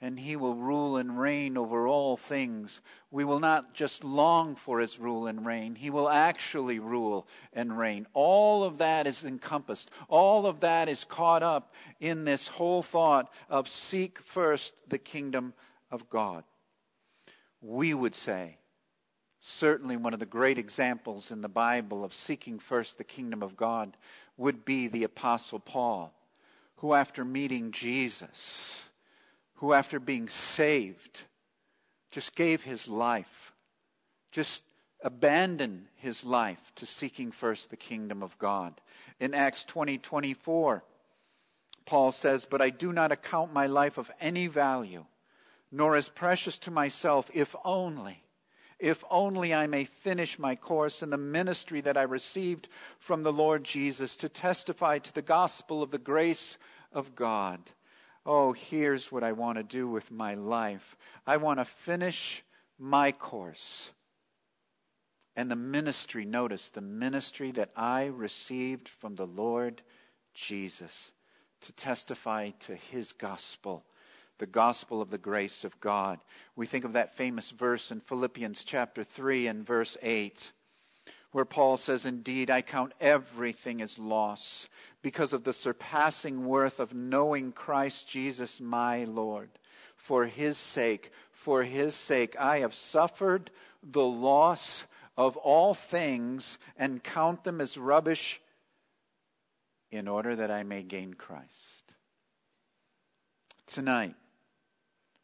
and 0.01 0.19
he 0.19 0.37
will 0.37 0.55
rule 0.55 0.97
and 0.97 1.19
reign 1.19 1.57
over 1.57 1.87
all 1.87 2.17
things. 2.17 2.81
We 3.11 3.25
will 3.25 3.41
not 3.41 3.75
just 3.75 4.05
long 4.05 4.55
for 4.55 4.79
his 4.79 4.99
rule 4.99 5.27
and 5.27 5.45
reign, 5.45 5.75
he 5.75 5.91
will 5.91 6.09
actually 6.09 6.79
rule 6.79 7.27
and 7.53 7.77
reign. 7.77 8.07
All 8.13 8.63
of 8.63 8.79
that 8.79 9.07
is 9.07 9.25
encompassed, 9.25 9.91
all 10.09 10.47
of 10.47 10.61
that 10.61 10.89
is 10.89 11.05
caught 11.05 11.43
up 11.43 11.75
in 12.01 12.25
this 12.25 12.47
whole 12.47 12.83
thought 12.83 13.33
of 13.49 13.69
seek 13.69 14.21
first 14.21 14.75
the 14.89 14.99
kingdom 14.99 15.53
of 15.91 16.09
God. 16.09 16.45
We 17.61 17.93
would 17.93 18.15
say, 18.15 18.59
certainly 19.41 19.97
one 19.97 20.15
of 20.15 20.21
the 20.21 20.27
great 20.27 20.59
examples 20.59 21.33
in 21.33 21.41
the 21.41 21.49
Bible 21.49 22.05
of 22.05 22.15
seeking 22.15 22.61
first 22.61 22.99
the 22.99 23.05
kingdom 23.05 23.43
of 23.43 23.57
God 23.57 23.97
would 24.37 24.65
be 24.65 24.87
the 24.87 25.03
Apostle 25.03 25.59
Paul, 25.59 26.15
who, 26.77 26.95
after 26.95 27.25
meeting 27.25 27.73
Jesus, 27.73 28.88
who, 29.59 29.73
after 29.73 30.01
being 30.01 30.29
saved, 30.29 31.23
just 32.11 32.35
gave 32.35 32.63
his 32.63 32.89
life, 32.89 33.53
just 34.33 34.65
abandoned 35.03 35.87
his 35.97 36.25
life 36.25 36.73
to 36.75 36.87
seeking 36.87 37.31
first 37.31 37.71
the 37.71 37.77
kingdom 37.77 38.23
of 38.23 38.37
God. 38.39 38.81
In 39.21 39.35
Acts 39.35 39.65
20 39.65 39.99
24, 39.99 40.83
Paul 41.87 42.13
says, 42.13 42.45
But 42.45 42.63
I 42.63 42.71
do 42.71 42.93
not 42.93 43.13
account 43.13 43.53
my 43.53 43.67
life 43.67 43.99
of 43.99 44.11
any 44.21 44.47
value, 44.47 45.05
nor 45.71 45.97
as 45.97 46.09
precious 46.09 46.59
to 46.61 46.71
myself, 46.71 47.31
if 47.35 47.55
only 47.65 48.23
if 48.79 49.03
only 49.11 49.53
I 49.53 49.67
may 49.67 49.85
finish 49.85 50.39
my 50.39 50.55
course 50.55 51.03
in 51.03 51.11
the 51.11 51.19
ministry 51.19 51.81
that 51.81 51.97
I 51.97 52.03
received 52.03 52.69
from 52.99 53.23
the 53.23 53.33
Lord 53.33 53.65
Jesus 53.65 54.17
to 54.19 54.29
testify 54.29 54.99
to 54.99 55.13
the 55.13 55.23
gospel 55.23 55.83
of 55.83 55.91
the 55.91 55.99
grace 55.99 56.59
of 56.93 57.17
God. 57.17 57.59
Oh, 58.31 58.53
here's 58.53 59.11
what 59.11 59.25
I 59.25 59.33
want 59.33 59.57
to 59.57 59.65
do 59.65 59.89
with 59.89 60.11
my 60.11 60.35
life 60.35 60.99
I 61.27 61.39
want 61.39 61.61
to 61.61 61.65
finish 61.65 62.45
my 62.79 63.11
course. 63.11 63.91
And 65.35 65.51
the 65.51 65.57
ministry, 65.57 66.27
notice 66.27 66.69
the 66.69 66.83
ministry 66.83 67.53
that 67.53 67.71
I 67.75 68.07
received 68.07 68.87
from 68.87 69.15
the 69.15 69.27
Lord 69.27 69.81
Jesus 70.35 71.13
to 71.63 71.73
testify 71.73 72.51
to 72.61 72.75
his 72.77 73.13
gospel 73.13 73.87
the 74.39 74.47
gospel 74.47 75.03
of 75.03 75.11
the 75.11 75.19
grace 75.19 75.65
of 75.65 75.81
God. 75.81 76.21
We 76.55 76.67
think 76.67 76.85
of 76.85 76.93
that 76.93 77.17
famous 77.17 77.51
verse 77.51 77.91
in 77.91 78.01
Philippians 78.01 78.65
chapter 78.65 79.03
3 79.03 79.49
and 79.49 79.67
verse 79.67 79.97
8, 80.01 80.53
where 81.33 81.45
Paul 81.45 81.77
says, 81.77 82.07
Indeed, 82.07 82.51
I 82.51 82.63
count 82.63 82.93
everything 83.01 83.83
as 83.83 83.99
loss 83.99 84.69
because 85.03 85.33
of 85.33 85.45
the 85.45 85.53
surpassing 85.53 86.47
worth 86.47 86.81
of 86.81 86.95
knowing 86.95 87.53
Christ 87.53 88.09
Jesus 88.09 88.61
my 88.61 89.05
Lord. 89.05 89.51
For 89.97 90.27
his 90.27 90.57
sake, 90.57 91.13
for 91.31 91.63
his 91.63 91.95
sake, 91.95 92.35
I 92.39 92.61
have 92.61 92.75
suffered 92.75 93.51
the 93.83 94.05
loss 94.05 94.87
of 95.17 95.37
all 95.37 95.75
things 95.75 96.59
and 96.77 97.03
count 97.03 97.45
them 97.45 97.61
as 97.61 97.77
rubbish 97.77 98.41
in 99.91 100.09
order 100.09 100.37
that 100.37 100.51
I 100.51 100.63
may 100.63 100.83
gain 100.83 101.15
Christ. 101.15 101.95
Tonight, 103.67 104.15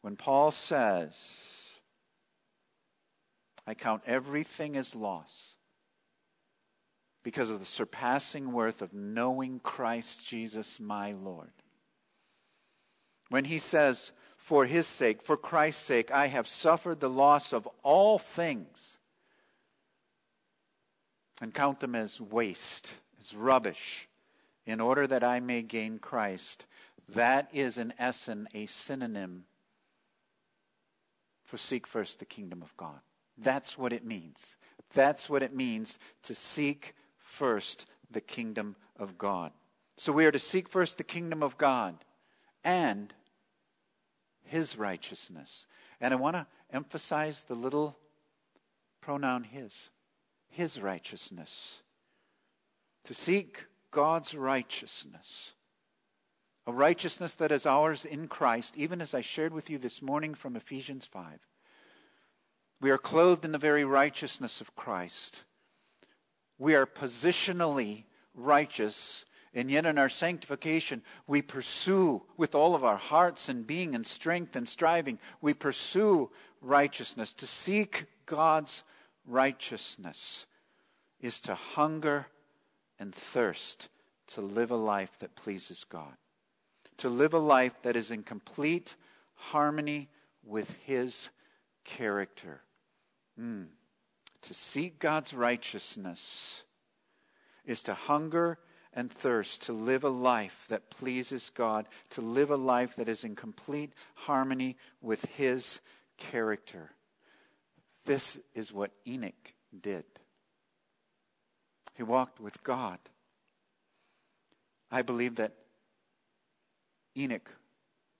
when 0.01 0.15
Paul 0.15 0.51
says, 0.51 1.15
I 3.65 3.73
count 3.73 4.03
everything 4.05 4.77
as 4.77 4.93
loss 4.93 5.54
because 7.25 7.49
of 7.49 7.57
the 7.57 7.65
surpassing 7.65 8.51
worth 8.51 8.83
of 8.83 8.93
knowing 8.93 9.59
Christ 9.59 10.23
Jesus 10.23 10.79
my 10.79 11.13
Lord. 11.13 11.49
When 13.29 13.45
he 13.45 13.57
says, 13.57 14.11
For 14.37 14.67
his 14.67 14.85
sake, 14.85 15.23
for 15.23 15.35
Christ's 15.35 15.83
sake, 15.83 16.11
I 16.11 16.27
have 16.27 16.47
suffered 16.47 16.99
the 16.99 17.09
loss 17.09 17.51
of 17.51 17.67
all 17.81 18.19
things 18.19 18.99
and 21.41 21.51
count 21.51 21.79
them 21.79 21.95
as 21.95 22.21
waste, 22.21 23.01
as 23.19 23.33
rubbish, 23.33 24.07
in 24.67 24.79
order 24.79 25.07
that 25.07 25.23
I 25.23 25.39
may 25.39 25.63
gain 25.63 25.97
Christ. 25.97 26.67
That 27.15 27.49
is, 27.51 27.79
in 27.79 27.91
essence, 27.97 28.47
a 28.53 28.67
synonym 28.67 29.45
for 31.43 31.57
seek 31.57 31.87
first 31.87 32.19
the 32.19 32.25
kingdom 32.25 32.61
of 32.61 32.77
God. 32.77 32.99
That's 33.35 33.79
what 33.79 33.93
it 33.93 34.05
means. 34.05 34.57
That's 34.93 35.27
what 35.27 35.41
it 35.41 35.55
means 35.55 35.97
to 36.21 36.35
seek 36.35 36.93
first 37.35 37.85
the 38.09 38.21
kingdom 38.21 38.75
of 38.97 39.17
God. 39.17 39.51
So 39.97 40.11
we 40.11 40.25
are 40.25 40.31
to 40.31 40.39
seek 40.39 40.69
first 40.69 40.97
the 40.97 41.03
kingdom 41.03 41.43
of 41.43 41.57
God 41.57 41.95
and 42.63 43.13
his 44.43 44.77
righteousness. 44.77 45.67
And 46.01 46.13
I 46.13 46.17
want 46.17 46.35
to 46.35 46.47
emphasize 46.71 47.43
the 47.43 47.55
little 47.55 47.97
pronoun 49.01 49.43
his, 49.43 49.89
his 50.49 50.81
righteousness. 50.81 51.81
To 53.05 53.13
seek 53.13 53.65
God's 53.91 54.33
righteousness 54.33 55.53
a 56.67 56.71
righteousness 56.71 57.35
that 57.35 57.51
is 57.51 57.65
ours 57.65 58.05
in 58.05 58.27
Christ, 58.27 58.75
even 58.75 59.01
as 59.01 59.13
I 59.13 59.21
shared 59.21 59.53
with 59.53 59.69
you 59.69 59.77
this 59.77 60.01
morning 60.01 60.33
from 60.33 60.55
Ephesians 60.55 61.05
5. 61.05 61.39
We 62.81 62.89
are 62.89 62.97
clothed 62.97 63.45
in 63.45 63.51
the 63.51 63.57
very 63.57 63.85
righteousness 63.85 64.61
of 64.61 64.75
Christ. 64.75 65.43
We 66.57 66.75
are 66.75 66.85
positionally 66.85 68.05
righteous, 68.33 69.25
and 69.53 69.69
yet 69.69 69.85
in 69.85 69.97
our 69.97 70.09
sanctification, 70.09 71.01
we 71.27 71.41
pursue 71.41 72.23
with 72.37 72.55
all 72.55 72.75
of 72.75 72.83
our 72.83 72.97
hearts 72.97 73.49
and 73.49 73.65
being 73.65 73.95
and 73.95 74.05
strength 74.05 74.55
and 74.55 74.67
striving, 74.67 75.19
we 75.41 75.53
pursue 75.53 76.31
righteousness. 76.61 77.33
To 77.33 77.47
seek 77.47 78.05
God's 78.25 78.83
righteousness 79.25 80.45
is 81.19 81.41
to 81.41 81.55
hunger 81.55 82.27
and 82.99 83.13
thirst 83.13 83.89
to 84.27 84.41
live 84.41 84.71
a 84.71 84.75
life 84.75 85.19
that 85.19 85.35
pleases 85.35 85.83
God 85.83 86.15
to 86.97 87.09
live 87.09 87.33
a 87.33 87.39
life 87.39 87.73
that 87.81 87.95
is 87.95 88.11
in 88.11 88.23
complete 88.23 88.95
harmony 89.35 90.09
with 90.43 90.75
His 90.85 91.29
character. 91.83 92.61
Mm. 93.39 93.67
To 94.45 94.53
seek 94.53 94.99
God's 94.99 95.33
righteousness 95.33 96.63
is 97.65 97.81
to 97.83 97.95
hunger 97.95 98.59
and 98.93 99.11
thirst 99.11 99.63
to 99.63 99.73
live 99.73 100.03
a 100.03 100.09
life 100.09 100.65
that 100.69 100.91
pleases 100.91 101.49
God, 101.49 101.87
to 102.11 102.21
live 102.21 102.51
a 102.51 102.55
life 102.55 102.95
that 102.97 103.09
is 103.09 103.23
in 103.23 103.35
complete 103.35 103.93
harmony 104.13 104.77
with 105.01 105.25
His 105.25 105.81
character. 106.17 106.91
This 108.05 108.37
is 108.53 108.71
what 108.71 108.91
Enoch 109.07 109.53
did. 109.81 110.05
He 111.95 112.03
walked 112.03 112.39
with 112.39 112.63
God. 112.63 112.99
I 114.91 115.01
believe 115.01 115.37
that 115.37 115.53
Enoch 117.17 117.51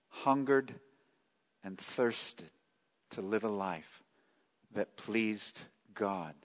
hungered 0.10 0.74
and 1.64 1.78
thirsted 1.78 2.50
to 3.12 3.22
live 3.22 3.44
a 3.44 3.50
life 3.50 4.02
that 4.74 4.98
pleased 4.98 5.62
God. 5.96 6.36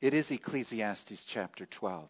It 0.00 0.12
is 0.12 0.30
Ecclesiastes 0.30 1.24
chapter 1.24 1.66
12. 1.66 2.08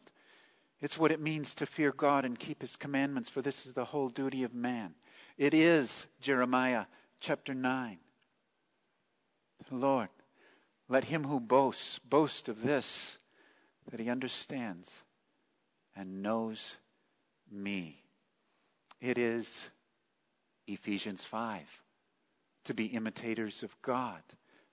It's 0.81 0.99
what 0.99 1.13
it 1.13 1.21
means 1.21 1.55
to 1.57 1.67
fear 1.67 1.93
God 1.93 2.25
and 2.25 2.39
keep 2.39 2.61
his 2.61 2.77
commandments, 2.77 3.29
for 3.29 3.43
this 3.43 3.67
is 3.67 3.73
the 3.73 3.85
whole 3.85 4.09
duty 4.09 4.43
of 4.43 4.55
man. 4.55 4.95
It 5.37 5.55
is 5.55 6.07
Jeremiah 6.21 6.87
chapter 7.21 7.55
9. 7.55 7.99
Lord, 9.71 10.09
let 10.89 11.05
him 11.05 11.25
who 11.25 11.41
boasts 11.41 11.99
boast 11.99 12.49
of 12.49 12.63
this, 12.63 13.19
that 13.91 14.01
he 14.01 14.11
understands 14.11 15.03
and 15.97 16.23
knows 16.23 16.77
me. 17.51 18.03
It 19.01 19.19
is 19.19 19.71
Ephesians 20.67 21.25
5. 21.25 21.83
To 22.65 22.75
be 22.75 22.87
imitators 22.87 23.63
of 23.63 23.81
God, 23.83 24.23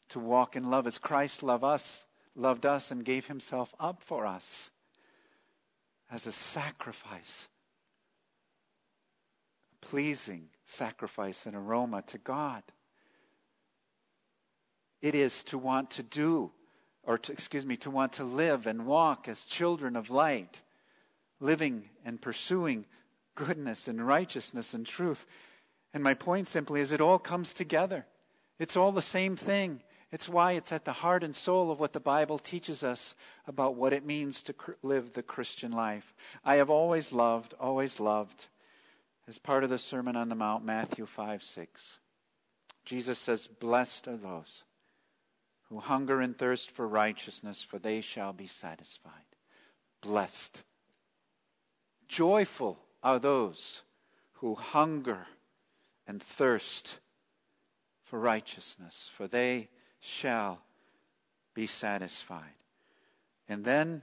to 0.10 0.20
walk 0.20 0.56
in 0.56 0.70
love 0.70 0.88
as 0.88 0.98
Christ 0.98 1.44
loved 1.44 1.66
us, 1.66 2.06
loved 2.36 2.66
us 2.66 2.92
and 2.92 3.04
gave 3.04 3.28
himself 3.28 3.74
up 3.80 4.02
for 4.02 4.26
us 4.26 4.72
as 6.12 6.28
a 6.28 6.32
sacrifice, 6.32 7.48
a 9.72 9.86
pleasing 9.86 10.50
sacrifice 10.64 11.46
and 11.46 11.56
aroma 11.56 12.02
to 12.04 12.18
God. 12.18 12.64
It 15.02 15.16
is 15.16 15.44
to 15.46 15.58
want 15.58 15.92
to 15.92 16.04
do, 16.04 16.52
or 17.04 17.18
to, 17.18 17.32
excuse 17.32 17.66
me, 17.66 17.78
to 17.78 17.90
want 17.90 18.14
to 18.14 18.24
live 18.24 18.68
and 18.68 18.86
walk 18.86 19.28
as 19.28 19.46
children 19.46 19.96
of 19.96 20.10
light, 20.10 20.62
living 21.40 21.90
and 22.06 22.22
pursuing 22.22 22.86
goodness 23.34 23.88
and 23.88 24.06
righteousness 24.06 24.74
and 24.74 24.86
truth. 24.86 25.26
And 25.94 26.04
my 26.04 26.14
point 26.14 26.48
simply 26.48 26.82
is 26.82 26.92
it 26.92 27.02
all 27.02 27.20
comes 27.20 27.54
together. 27.54 28.06
It's 28.60 28.78
all 28.78 28.92
the 28.92 29.02
same 29.02 29.36
thing. 29.36 29.82
It's 30.12 30.28
why 30.28 30.54
it's 30.54 30.74
at 30.74 30.84
the 30.84 30.92
heart 30.92 31.24
and 31.24 31.34
soul 31.34 31.72
of 31.72 31.80
what 31.80 31.94
the 31.94 32.00
Bible 32.00 32.38
teaches 32.38 32.84
us 32.84 33.16
about 33.48 33.76
what 33.76 33.94
it 33.94 34.06
means 34.06 34.44
to 34.44 34.56
live 34.84 35.14
the 35.14 35.24
Christian 35.24 35.72
life. 35.72 36.14
I 36.44 36.56
have 36.56 36.70
always 36.70 37.14
loved, 37.14 37.54
always 37.60 38.00
loved, 38.00 38.48
as 39.28 39.38
part 39.38 39.64
of 39.64 39.70
the 39.70 39.78
Sermon 39.78 40.18
on 40.18 40.28
the 40.28 40.36
Mount, 40.36 40.66
Matthew 40.66 41.06
5 41.06 41.42
6. 41.42 41.98
Jesus 42.84 43.20
says, 43.20 43.48
Blessed 43.48 44.08
are 44.10 44.18
those 44.18 44.64
who 45.70 45.80
hunger 45.80 46.20
and 46.20 46.38
thirst 46.38 46.72
for 46.72 46.86
righteousness, 46.86 47.62
for 47.62 47.80
they 47.80 48.02
shall 48.02 48.34
be 48.34 48.48
satisfied. 48.48 49.14
Blessed. 50.02 50.64
Joyful 52.10 52.80
are 53.02 53.20
those 53.20 53.84
who 54.34 54.56
hunger 54.56 55.28
and 56.06 56.22
thirst 56.22 57.00
for 58.04 58.20
righteousness, 58.20 59.10
for 59.16 59.28
they 59.28 59.70
shall 60.02 60.60
be 61.54 61.68
satisfied. 61.68 62.56
And 63.48 63.64
then 63.64 64.02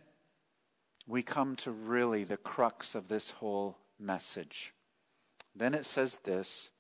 we 1.06 1.22
come 1.22 1.56
to 1.56 1.70
really 1.70 2.24
the 2.24 2.36
crux 2.36 2.94
of 2.94 3.08
this 3.08 3.30
whole 3.32 3.76
message. 3.98 4.72
Then 5.54 5.74
it 5.74 5.84
says 5.84 6.16
this, 6.24 6.70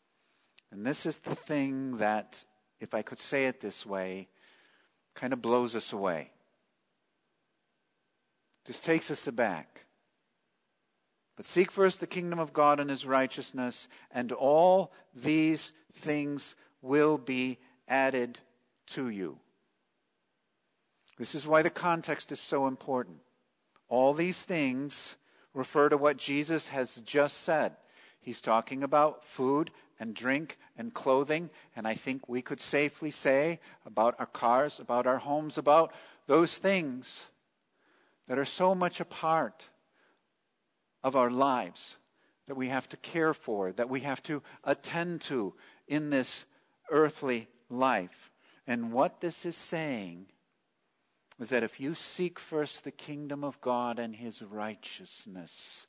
and 0.70 0.86
this 0.86 1.04
is 1.04 1.18
the 1.18 1.34
thing 1.34 1.96
that, 1.96 2.44
if 2.80 2.94
I 2.94 3.02
could 3.02 3.18
say 3.18 3.46
it 3.46 3.60
this 3.60 3.84
way, 3.84 4.28
kind 5.14 5.32
of 5.32 5.42
blows 5.42 5.74
us 5.74 5.92
away. 5.92 6.30
Just 8.66 8.84
takes 8.84 9.10
us 9.10 9.26
aback. 9.26 9.86
But 11.36 11.46
seek 11.46 11.70
first 11.70 12.00
the 12.00 12.06
kingdom 12.06 12.38
of 12.38 12.52
God 12.52 12.80
and 12.80 12.90
his 12.90 13.06
righteousness, 13.06 13.88
and 14.10 14.30
all 14.30 14.92
these 15.14 15.72
things 15.92 16.54
will 16.82 17.16
be 17.16 17.58
added 17.88 18.38
to 18.88 19.08
you. 19.08 19.38
This 21.18 21.34
is 21.34 21.46
why 21.46 21.62
the 21.62 21.70
context 21.70 22.30
is 22.32 22.40
so 22.40 22.66
important. 22.66 23.18
All 23.88 24.14
these 24.14 24.42
things 24.42 25.16
refer 25.54 25.88
to 25.88 25.96
what 25.96 26.16
Jesus 26.16 26.68
has 26.68 26.96
just 26.96 27.38
said. 27.38 27.76
He's 28.20 28.40
talking 28.40 28.82
about 28.82 29.24
food 29.24 29.70
and 29.98 30.14
drink 30.14 30.58
and 30.76 30.94
clothing, 30.94 31.50
and 31.74 31.88
I 31.88 31.94
think 31.94 32.28
we 32.28 32.42
could 32.42 32.60
safely 32.60 33.10
say 33.10 33.58
about 33.84 34.14
our 34.18 34.26
cars, 34.26 34.78
about 34.78 35.06
our 35.06 35.18
homes, 35.18 35.58
about 35.58 35.92
those 36.26 36.56
things 36.56 37.26
that 38.28 38.38
are 38.38 38.44
so 38.44 38.74
much 38.74 39.00
a 39.00 39.04
part 39.04 39.70
of 41.02 41.16
our 41.16 41.30
lives 41.30 41.96
that 42.46 42.56
we 42.56 42.68
have 42.68 42.88
to 42.90 42.96
care 42.98 43.34
for, 43.34 43.72
that 43.72 43.88
we 43.88 44.00
have 44.00 44.22
to 44.24 44.42
attend 44.64 45.20
to 45.22 45.54
in 45.86 46.10
this 46.10 46.44
earthly 46.90 47.48
life. 47.68 48.27
And 48.68 48.92
what 48.92 49.22
this 49.22 49.46
is 49.46 49.56
saying 49.56 50.26
is 51.40 51.48
that 51.48 51.62
if 51.62 51.80
you 51.80 51.94
seek 51.94 52.38
first 52.38 52.84
the 52.84 52.90
kingdom 52.90 53.42
of 53.42 53.58
God 53.62 53.98
and 53.98 54.14
his 54.14 54.42
righteousness, 54.42 55.86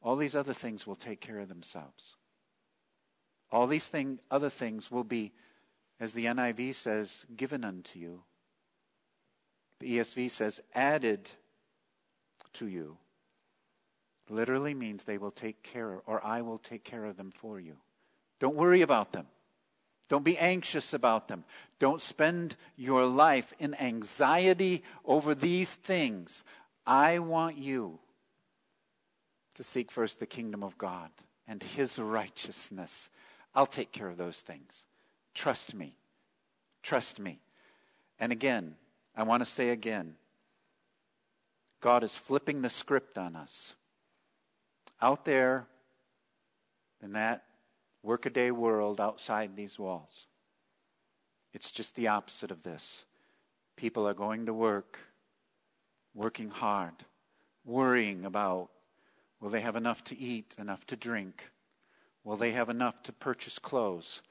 all 0.00 0.16
these 0.16 0.34
other 0.34 0.54
things 0.54 0.86
will 0.86 0.96
take 0.96 1.20
care 1.20 1.38
of 1.40 1.50
themselves. 1.50 2.16
All 3.52 3.66
these 3.66 3.86
thing, 3.88 4.20
other 4.30 4.48
things 4.48 4.90
will 4.90 5.04
be, 5.04 5.32
as 6.00 6.14
the 6.14 6.24
NIV 6.24 6.74
says, 6.76 7.26
given 7.36 7.62
unto 7.62 7.98
you. 7.98 8.22
The 9.80 9.98
ESV 9.98 10.30
says, 10.30 10.62
added 10.74 11.30
to 12.54 12.68
you. 12.68 12.96
Literally 14.30 14.72
means 14.72 15.04
they 15.04 15.18
will 15.18 15.30
take 15.30 15.62
care, 15.62 16.00
or 16.06 16.24
I 16.24 16.40
will 16.40 16.58
take 16.58 16.84
care 16.84 17.04
of 17.04 17.18
them 17.18 17.30
for 17.30 17.60
you. 17.60 17.76
Don't 18.40 18.56
worry 18.56 18.80
about 18.80 19.12
them. 19.12 19.26
Don't 20.08 20.24
be 20.24 20.38
anxious 20.38 20.92
about 20.92 21.28
them. 21.28 21.44
Don't 21.78 22.00
spend 22.00 22.56
your 22.76 23.06
life 23.06 23.52
in 23.58 23.74
anxiety 23.74 24.82
over 25.04 25.34
these 25.34 25.72
things. 25.72 26.44
I 26.86 27.18
want 27.18 27.56
you 27.56 27.98
to 29.54 29.62
seek 29.62 29.90
first 29.90 30.20
the 30.20 30.26
kingdom 30.26 30.62
of 30.62 30.76
God 30.76 31.10
and 31.48 31.62
his 31.62 31.98
righteousness. 31.98 33.10
I'll 33.54 33.66
take 33.66 33.92
care 33.92 34.08
of 34.08 34.16
those 34.16 34.40
things. 34.40 34.84
Trust 35.34 35.74
me. 35.74 35.94
Trust 36.82 37.18
me. 37.18 37.40
And 38.18 38.30
again, 38.32 38.76
I 39.16 39.22
want 39.22 39.42
to 39.42 39.50
say 39.50 39.70
again 39.70 40.16
God 41.80 42.02
is 42.02 42.16
flipping 42.16 42.62
the 42.62 42.70
script 42.70 43.18
on 43.18 43.36
us. 43.36 43.74
Out 45.02 45.24
there 45.26 45.66
in 47.02 47.12
that 47.12 47.44
workaday 48.04 48.50
world 48.50 49.00
outside 49.00 49.56
these 49.56 49.78
walls. 49.78 50.28
It's 51.54 51.70
just 51.70 51.96
the 51.96 52.08
opposite 52.08 52.50
of 52.50 52.62
this. 52.62 53.06
People 53.76 54.06
are 54.06 54.14
going 54.14 54.46
to 54.46 54.52
work, 54.52 54.98
working 56.14 56.50
hard, 56.50 56.94
worrying 57.64 58.24
about 58.24 58.68
will 59.40 59.50
they 59.50 59.62
have 59.62 59.76
enough 59.76 60.04
to 60.04 60.18
eat, 60.18 60.54
enough 60.58 60.86
to 60.86 60.96
drink? 60.96 61.50
Will 62.24 62.36
they 62.36 62.52
have 62.52 62.68
enough 62.68 63.02
to 63.04 63.12
purchase 63.12 63.58
clothes? 63.58 64.22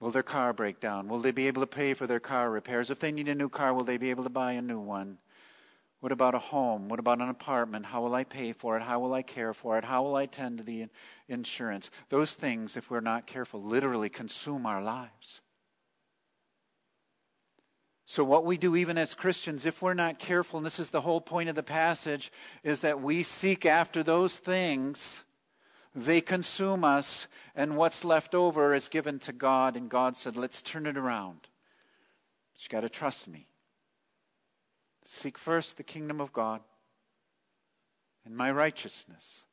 Will 0.00 0.10
their 0.10 0.22
car 0.22 0.52
break 0.52 0.80
down? 0.80 1.08
Will 1.08 1.20
they 1.20 1.32
be 1.32 1.46
able 1.46 1.62
to 1.62 1.66
pay 1.66 1.94
for 1.94 2.06
their 2.06 2.20
car 2.20 2.50
repairs? 2.50 2.90
If 2.90 3.00
they 3.00 3.12
need 3.12 3.28
a 3.28 3.34
new 3.34 3.48
car, 3.48 3.72
will 3.74 3.84
they 3.84 3.96
be 3.96 4.10
able 4.10 4.24
to 4.24 4.30
buy 4.30 4.52
a 4.52 4.62
new 4.62 4.80
one? 4.80 5.18
What 6.00 6.12
about 6.12 6.34
a 6.34 6.38
home? 6.38 6.88
What 6.88 6.98
about 6.98 7.20
an 7.20 7.28
apartment? 7.28 7.86
How 7.86 8.02
will 8.02 8.14
I 8.14 8.24
pay 8.24 8.52
for 8.52 8.76
it? 8.76 8.82
How 8.82 9.00
will 9.00 9.14
I 9.14 9.22
care 9.22 9.54
for 9.54 9.78
it? 9.78 9.84
How 9.84 10.02
will 10.02 10.14
I 10.14 10.26
tend 10.26 10.58
to 10.58 10.64
the 10.64 10.88
insurance? 11.28 11.90
Those 12.10 12.34
things, 12.34 12.76
if 12.76 12.90
we're 12.90 13.00
not 13.00 13.26
careful, 13.26 13.62
literally 13.62 14.10
consume 14.10 14.66
our 14.66 14.82
lives. 14.82 15.40
So, 18.08 18.22
what 18.22 18.44
we 18.44 18.56
do, 18.56 18.76
even 18.76 18.98
as 18.98 19.14
Christians, 19.14 19.66
if 19.66 19.82
we're 19.82 19.94
not 19.94 20.20
careful, 20.20 20.58
and 20.58 20.66
this 20.66 20.78
is 20.78 20.90
the 20.90 21.00
whole 21.00 21.20
point 21.20 21.48
of 21.48 21.56
the 21.56 21.62
passage, 21.64 22.30
is 22.62 22.82
that 22.82 23.00
we 23.00 23.24
seek 23.24 23.66
after 23.66 24.04
those 24.04 24.36
things. 24.36 25.24
They 25.92 26.20
consume 26.20 26.84
us, 26.84 27.26
and 27.56 27.76
what's 27.76 28.04
left 28.04 28.34
over 28.34 28.74
is 28.74 28.88
given 28.88 29.18
to 29.20 29.32
God, 29.32 29.76
and 29.76 29.88
God 29.88 30.14
said, 30.14 30.36
Let's 30.36 30.62
turn 30.62 30.86
it 30.86 30.96
around. 30.96 31.48
But 32.52 32.62
you 32.62 32.68
got 32.68 32.82
to 32.82 32.88
trust 32.88 33.26
me. 33.26 33.48
Seek 35.08 35.38
first 35.38 35.76
the 35.76 35.84
kingdom 35.84 36.20
of 36.20 36.32
God 36.32 36.60
and 38.24 38.36
my 38.36 38.50
righteousness, 38.50 39.44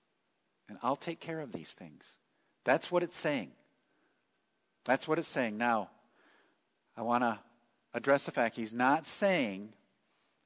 and 0.67 0.79
I'll 0.81 0.95
take 0.95 1.19
care 1.19 1.39
of 1.39 1.51
these 1.51 1.73
things. 1.73 2.17
That's 2.63 2.91
what 2.91 3.03
it's 3.03 3.15
saying. 3.15 3.51
That's 4.83 5.07
what 5.07 5.19
it's 5.19 5.27
saying. 5.27 5.57
Now, 5.57 5.89
I 6.97 7.03
want 7.03 7.23
to 7.23 7.39
address 7.93 8.25
the 8.25 8.31
fact 8.31 8.55
he's 8.55 8.73
not 8.73 9.05
saying 9.05 9.73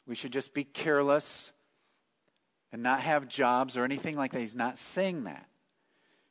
we 0.06 0.15
should 0.15 0.34
just 0.34 0.54
be 0.54 0.65
careless 0.65 1.52
and 2.74 2.84
not 2.84 3.00
have 3.00 3.30
jobs 3.30 3.78
or 3.78 3.86
anything 3.86 4.17
like 4.17 4.34
that. 4.34 4.41
He's 4.41 4.56
not 4.56 4.78
saying 4.78 5.24
that. 5.24 5.48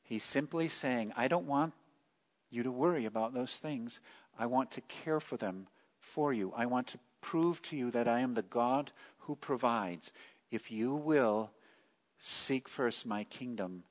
He's 0.03 0.23
simply 0.23 0.69
saying, 0.69 1.15
I 1.17 1.29
don't 1.29 1.47
want 1.47 1.73
you 2.51 2.63
to 2.63 2.71
worry 2.71 3.07
about 3.07 3.33
those 3.33 3.57
things. 3.57 4.01
I 4.39 4.47
want 4.47 4.73
to 4.73 4.83
care 4.83 5.19
for 5.19 5.39
them 5.39 5.67
for 6.17 6.33
you. 6.33 6.51
I 6.57 6.65
want 6.65 6.87
to 6.89 6.99
prove 7.21 7.61
to 7.61 7.77
you 7.77 7.91
that 7.91 8.09
I 8.09 8.21
am 8.21 8.33
the 8.33 8.41
God 8.41 8.91
who 9.19 9.37
provides. 9.37 10.13
If 10.51 10.71
you 10.71 10.95
will 10.95 11.51
seek 12.19 12.71
first 12.71 13.05
my 13.05 13.25
kingdom 13.25 13.83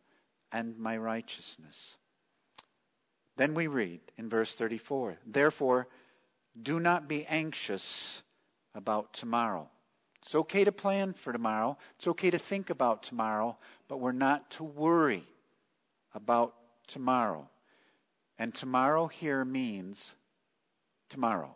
and 0.52 0.76
my 0.80 0.98
righteousness. 0.98 1.98
Then 3.38 3.54
we 3.54 3.68
read 3.68 4.00
in 4.18 4.28
verse 4.28 4.56
34 4.56 5.18
Therefore, 5.24 5.88
do 6.60 6.80
not 6.80 7.08
be 7.08 7.28
anxious 7.28 8.24
about 8.74 9.14
tomorrow. 9.14 9.70
It's 10.24 10.34
okay 10.34 10.64
to 10.64 10.72
plan 10.72 11.14
for 11.14 11.32
tomorrow, 11.32 11.78
it's 11.96 12.08
okay 12.08 12.32
to 12.32 12.40
think 12.40 12.72
about 12.72 13.04
tomorrow, 13.04 13.56
but 13.88 14.00
we're 14.00 14.14
not 14.14 14.50
to 14.52 14.64
worry 14.64 15.28
about 16.16 16.56
tomorrow. 16.88 17.48
And 18.40 18.52
tomorrow 18.52 19.06
here 19.06 19.46
means 19.46 20.16
tomorrow. 21.10 21.56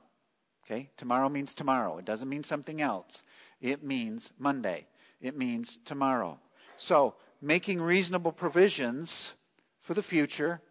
Okay? 0.70 0.90
Tomorrow 0.98 1.30
means 1.30 1.56
tomorrow. 1.56 1.98
It 1.98 2.06
doesn't 2.06 2.30
mean 2.30 2.44
something 2.44 2.82
else. 2.82 3.24
It 3.60 3.84
means 3.84 4.32
Monday. 4.38 4.88
It 5.20 5.36
means 5.38 5.80
tomorrow. 5.84 6.40
So, 6.78 7.16
making 7.42 7.82
reasonable 7.82 8.32
provisions 8.32 9.34
for 9.82 9.94
the 9.94 10.04
future, 10.04 10.62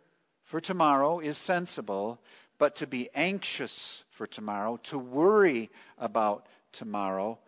for 0.44 0.60
tomorrow, 0.60 1.18
is 1.18 1.36
sensible, 1.36 2.20
But 2.58 2.74
to 2.76 2.86
be 2.86 3.08
anxious 3.14 4.04
for 4.10 4.26
tomorrow, 4.26 4.78
to 4.84 4.98
worry 4.98 5.70
about 5.96 6.46
tomorrow, 6.72 7.38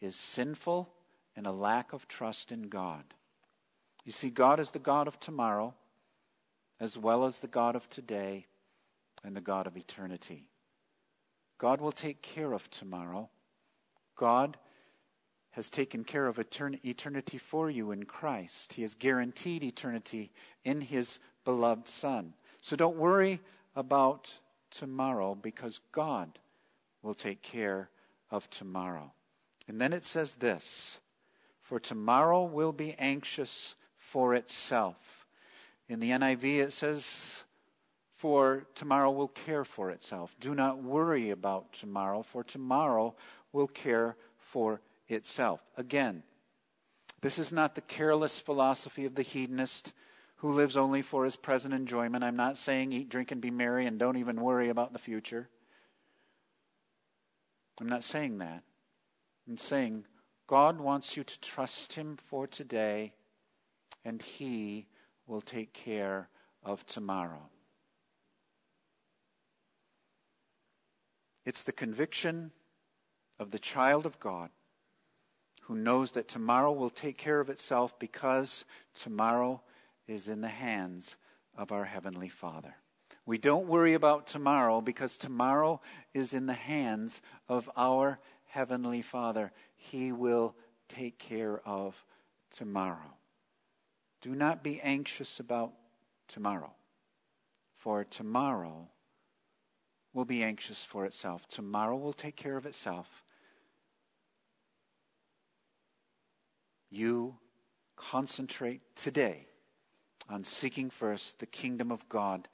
is 0.00 0.14
sinful 0.14 0.90
and 1.34 1.46
a 1.46 1.52
lack 1.52 1.92
of 1.92 2.06
trust 2.06 2.52
in 2.52 2.64
God. 2.68 3.02
You 4.04 4.12
see, 4.12 4.28
God 4.30 4.60
is 4.60 4.70
the 4.70 4.78
God 4.78 5.08
of 5.08 5.18
tomorrow, 5.18 5.74
as 6.78 6.98
well 6.98 7.24
as 7.24 7.40
the 7.40 7.48
God 7.48 7.76
of 7.76 7.88
today 7.88 8.46
and 9.24 9.34
the 9.34 9.40
God 9.40 9.66
of 9.66 9.76
eternity. 9.76 10.48
God 11.58 11.80
will 11.80 11.92
take 11.92 12.22
care 12.22 12.52
of 12.52 12.70
tomorrow. 12.70 13.28
God 14.16 14.56
has 15.50 15.70
taken 15.70 16.04
care 16.04 16.26
of 16.26 16.38
eternity 16.38 17.38
for 17.38 17.68
you 17.68 17.90
in 17.90 18.04
Christ. 18.04 18.72
He 18.72 18.82
has 18.82 18.94
guaranteed 18.94 19.64
eternity 19.64 20.30
in 20.64 20.80
His 20.80 21.18
beloved 21.44 21.88
Son. 21.88 22.34
So 22.60 22.76
don't 22.76 22.96
worry 22.96 23.40
about 23.74 24.32
tomorrow 24.70 25.34
because 25.34 25.80
God 25.92 26.38
will 27.02 27.14
take 27.14 27.42
care 27.42 27.90
of 28.30 28.48
tomorrow. 28.50 29.12
And 29.66 29.80
then 29.80 29.92
it 29.92 30.04
says 30.04 30.36
this 30.36 31.00
for 31.60 31.78
tomorrow 31.78 32.44
will 32.44 32.72
be 32.72 32.94
anxious 32.98 33.74
for 33.96 34.34
itself. 34.34 35.26
In 35.88 36.00
the 36.00 36.10
NIV, 36.10 36.44
it 36.60 36.72
says, 36.72 37.44
For 38.18 38.66
tomorrow 38.74 39.12
will 39.12 39.28
care 39.28 39.64
for 39.64 39.90
itself. 39.90 40.34
Do 40.40 40.54
not 40.54 40.82
worry 40.82 41.30
about 41.30 41.72
tomorrow, 41.72 42.22
for 42.22 42.42
tomorrow 42.42 43.14
will 43.52 43.68
care 43.68 44.16
for 44.36 44.80
itself. 45.08 45.60
Again, 45.76 46.24
this 47.20 47.38
is 47.38 47.52
not 47.52 47.76
the 47.76 47.80
careless 47.80 48.40
philosophy 48.40 49.04
of 49.04 49.14
the 49.14 49.22
hedonist 49.22 49.92
who 50.36 50.52
lives 50.52 50.76
only 50.76 51.00
for 51.00 51.24
his 51.24 51.36
present 51.36 51.72
enjoyment. 51.72 52.24
I'm 52.24 52.34
not 52.34 52.58
saying 52.58 52.92
eat, 52.92 53.08
drink, 53.08 53.30
and 53.30 53.40
be 53.40 53.52
merry 53.52 53.86
and 53.86 54.00
don't 54.00 54.16
even 54.16 54.40
worry 54.40 54.68
about 54.68 54.92
the 54.92 54.98
future. 54.98 55.48
I'm 57.80 57.88
not 57.88 58.02
saying 58.02 58.38
that. 58.38 58.64
I'm 59.48 59.58
saying 59.58 60.04
God 60.48 60.80
wants 60.80 61.16
you 61.16 61.22
to 61.22 61.40
trust 61.40 61.92
Him 61.92 62.16
for 62.16 62.48
today, 62.48 63.12
and 64.04 64.20
He 64.20 64.86
will 65.28 65.40
take 65.40 65.72
care 65.72 66.28
of 66.64 66.84
tomorrow. 66.84 67.48
It's 71.48 71.62
the 71.62 71.72
conviction 71.72 72.50
of 73.38 73.52
the 73.52 73.58
child 73.58 74.04
of 74.04 74.20
God 74.20 74.50
who 75.62 75.76
knows 75.76 76.12
that 76.12 76.28
tomorrow 76.28 76.72
will 76.72 76.90
take 76.90 77.16
care 77.16 77.40
of 77.40 77.48
itself 77.48 77.98
because 77.98 78.66
tomorrow 78.92 79.62
is 80.06 80.28
in 80.28 80.42
the 80.42 80.48
hands 80.48 81.16
of 81.56 81.72
our 81.72 81.86
Heavenly 81.86 82.28
Father. 82.28 82.74
We 83.24 83.38
don't 83.38 83.66
worry 83.66 83.94
about 83.94 84.26
tomorrow 84.26 84.82
because 84.82 85.16
tomorrow 85.16 85.80
is 86.12 86.34
in 86.34 86.44
the 86.44 86.52
hands 86.52 87.22
of 87.48 87.70
our 87.78 88.18
Heavenly 88.48 89.00
Father. 89.00 89.50
He 89.74 90.12
will 90.12 90.54
take 90.86 91.18
care 91.18 91.62
of 91.66 92.04
tomorrow. 92.50 93.16
Do 94.20 94.34
not 94.34 94.62
be 94.62 94.82
anxious 94.82 95.40
about 95.40 95.72
tomorrow, 96.28 96.74
for 97.78 98.04
tomorrow 98.04 98.90
will 100.12 100.24
be 100.24 100.42
anxious 100.42 100.82
for 100.82 101.04
itself. 101.04 101.46
Tomorrow 101.48 101.96
will 101.96 102.12
take 102.12 102.36
care 102.36 102.56
of 102.56 102.66
itself. 102.66 103.22
You 106.90 107.36
concentrate 107.96 108.80
today 108.96 109.46
on 110.28 110.44
seeking 110.44 110.90
first 110.90 111.38
the 111.38 111.46
kingdom 111.46 111.90
of 111.90 112.08
God 112.08 112.48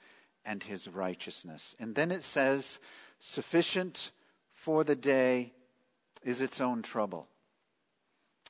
and 0.45 0.61
his 0.61 0.87
righteousness. 0.87 1.75
And 1.79 1.95
then 1.95 2.11
it 2.11 2.23
says, 2.23 2.79
sufficient 3.19 4.11
for 4.53 4.83
the 4.83 4.95
day 4.95 5.53
is 6.23 6.41
its 6.41 6.61
own 6.61 6.81
trouble. 6.81 7.27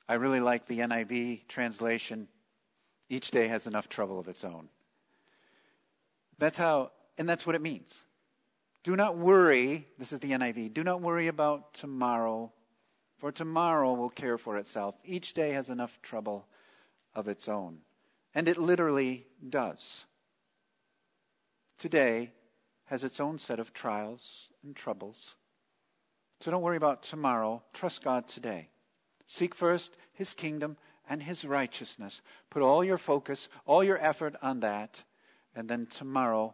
I 0.07 0.15
really 0.15 0.39
like 0.39 0.67
the 0.67 0.79
NIV 0.79 1.47
translation. 1.47 2.27
Each 3.09 3.31
day 3.31 3.47
has 3.47 3.67
enough 3.67 3.89
trouble 3.89 4.19
of 4.19 4.27
its 4.27 4.43
own. 4.43 4.69
That's 6.37 6.57
how, 6.57 6.91
and 7.17 7.27
that's 7.27 7.45
what 7.45 7.55
it 7.55 7.61
means. 7.61 8.03
Do 8.85 8.95
not 8.95 9.17
worry, 9.17 9.87
this 9.97 10.13
is 10.13 10.19
the 10.19 10.29
NIV, 10.29 10.71
do 10.75 10.83
not 10.83 11.01
worry 11.01 11.25
about 11.25 11.73
tomorrow, 11.73 12.53
for 13.17 13.31
tomorrow 13.31 13.95
will 13.95 14.11
care 14.11 14.37
for 14.37 14.57
itself. 14.57 14.93
Each 15.03 15.33
day 15.33 15.53
has 15.53 15.71
enough 15.71 15.99
trouble 16.03 16.47
of 17.15 17.27
its 17.27 17.49
own. 17.49 17.79
And 18.35 18.47
it 18.47 18.59
literally 18.59 19.25
does. 19.49 20.05
Today 21.79 22.31
has 22.85 23.03
its 23.03 23.19
own 23.19 23.39
set 23.39 23.59
of 23.59 23.73
trials 23.73 24.49
and 24.63 24.75
troubles. 24.75 25.35
So 26.39 26.51
don't 26.51 26.61
worry 26.61 26.77
about 26.77 27.01
tomorrow. 27.01 27.63
Trust 27.73 28.03
God 28.03 28.27
today. 28.27 28.69
Seek 29.25 29.55
first 29.55 29.97
His 30.13 30.35
kingdom 30.35 30.77
and 31.09 31.23
His 31.23 31.43
righteousness. 31.43 32.21
Put 32.51 32.61
all 32.61 32.83
your 32.83 32.99
focus, 32.99 33.49
all 33.65 33.83
your 33.83 33.97
effort 33.97 34.35
on 34.43 34.59
that, 34.59 35.01
and 35.55 35.67
then 35.67 35.87
tomorrow 35.87 36.53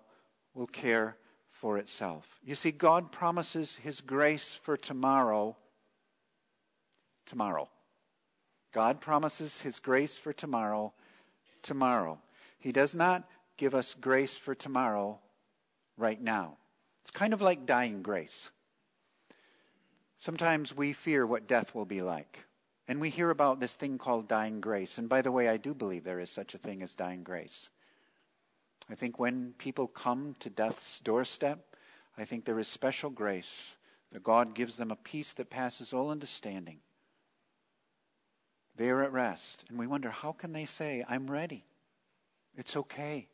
will 0.54 0.67
care 0.67 1.17
for 1.62 1.78
itself. 1.78 2.39
You 2.43 2.56
see, 2.56 2.71
God 2.71 3.12
promises 3.12 3.76
His 3.76 4.02
grace 4.02 4.56
for 4.63 4.76
tomorrow. 4.76 5.56
Tomorrow. 7.28 7.69
God 8.74 9.00
promises 9.00 9.62
His 9.62 9.80
grace 9.80 10.17
for 10.17 10.34
tomorrow. 10.34 10.91
Tomorrow. 11.62 12.17
He 12.58 12.71
does 12.71 12.95
not 12.95 13.30
give 13.58 13.76
us 13.76 13.93
grace 13.93 14.36
for 14.36 14.56
tomorrow 14.56 15.19
right 15.97 16.19
now. 16.19 16.58
It's 17.04 17.12
kind 17.12 17.32
of 17.32 17.41
like 17.41 17.67
dying 17.67 18.02
grace. 18.02 18.50
Sometimes 20.17 20.76
we 20.76 20.93
fear 20.93 21.28
what 21.28 21.47
death 21.47 21.76
will 21.76 21.86
be 21.86 22.02
like. 22.02 22.39
And 22.88 23.00
we 23.00 23.12
hear 23.12 23.30
about 23.30 23.60
this 23.60 23.76
thing 23.76 24.00
called 24.00 24.28
dying 24.28 24.62
grace. 24.62 24.97
And 24.97 25.08
by 25.08 25.21
the 25.21 25.32
way, 25.32 25.47
I 25.47 25.58
do 25.58 25.76
believe 25.76 26.04
there 26.04 26.19
is 26.19 26.32
such 26.32 26.56
a 26.56 26.58
thing 26.58 26.82
as 26.82 26.95
dying 26.95 27.21
grace. 27.21 27.69
I 28.89 28.96
think 28.96 29.20
when 29.20 29.54
people 29.58 29.88
come 29.88 30.36
to 30.39 30.50
death's 30.50 31.00
doorstep, 31.00 31.60
I 32.17 32.26
think 32.26 32.46
there 32.46 32.60
is 32.60 32.67
special 32.67 33.10
grace 33.10 33.78
that 34.12 34.24
God 34.24 34.54
gives 34.54 34.78
them 34.78 34.91
a 34.91 34.96
peace 34.96 35.34
that 35.34 35.50
passes 35.50 35.94
all 35.94 36.10
understanding. 36.10 36.80
They 38.76 38.89
are 38.89 39.04
at 39.04 39.12
rest. 39.12 39.65
And 39.70 39.78
we 39.78 39.88
wonder, 39.88 40.10
how 40.10 40.32
can 40.32 40.52
they 40.52 40.65
say, 40.65 41.04
I'm 41.08 41.30
ready? 41.30 41.65
It's 42.58 42.76
okay. 42.76 43.28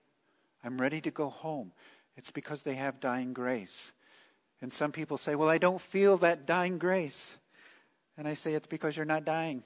I'm 0.64 0.80
ready 0.80 1.02
to 1.02 1.12
go 1.12 1.30
home. 1.30 1.72
It's 2.16 2.32
because 2.32 2.64
they 2.64 2.76
have 2.76 3.00
dying 3.00 3.34
grace. 3.34 3.92
And 4.62 4.74
some 4.74 4.92
people 4.92 5.18
say, 5.18 5.36
Well, 5.36 5.50
I 5.50 5.58
don't 5.58 5.80
feel 5.80 6.18
that 6.18 6.46
dying 6.46 6.78
grace. 6.78 7.38
And 8.18 8.28
I 8.28 8.34
say, 8.34 8.54
It's 8.54 8.68
because 8.68 8.98
you're 8.98 9.06
not 9.06 9.24
dying. 9.24 9.64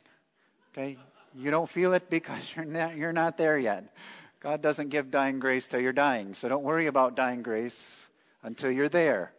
Okay? 0.71 0.97
You 1.33 1.49
don't 1.49 1.69
feel 1.69 1.93
it 1.93 2.09
because 2.09 2.41
you're 2.55 2.65
not, 2.65 2.95
you're 2.95 3.13
not 3.13 3.37
there 3.37 3.57
yet. 3.57 3.95
God 4.41 4.61
doesn't 4.61 4.89
give 4.89 5.11
dying 5.11 5.39
grace 5.39 5.67
till 5.67 5.79
you're 5.79 5.93
dying. 5.93 6.33
So 6.33 6.49
don't 6.49 6.63
worry 6.63 6.87
about 6.87 7.15
dying 7.15 7.43
grace 7.43 8.07
until 8.43 8.71
you're 8.71 8.89
there. 8.89 9.33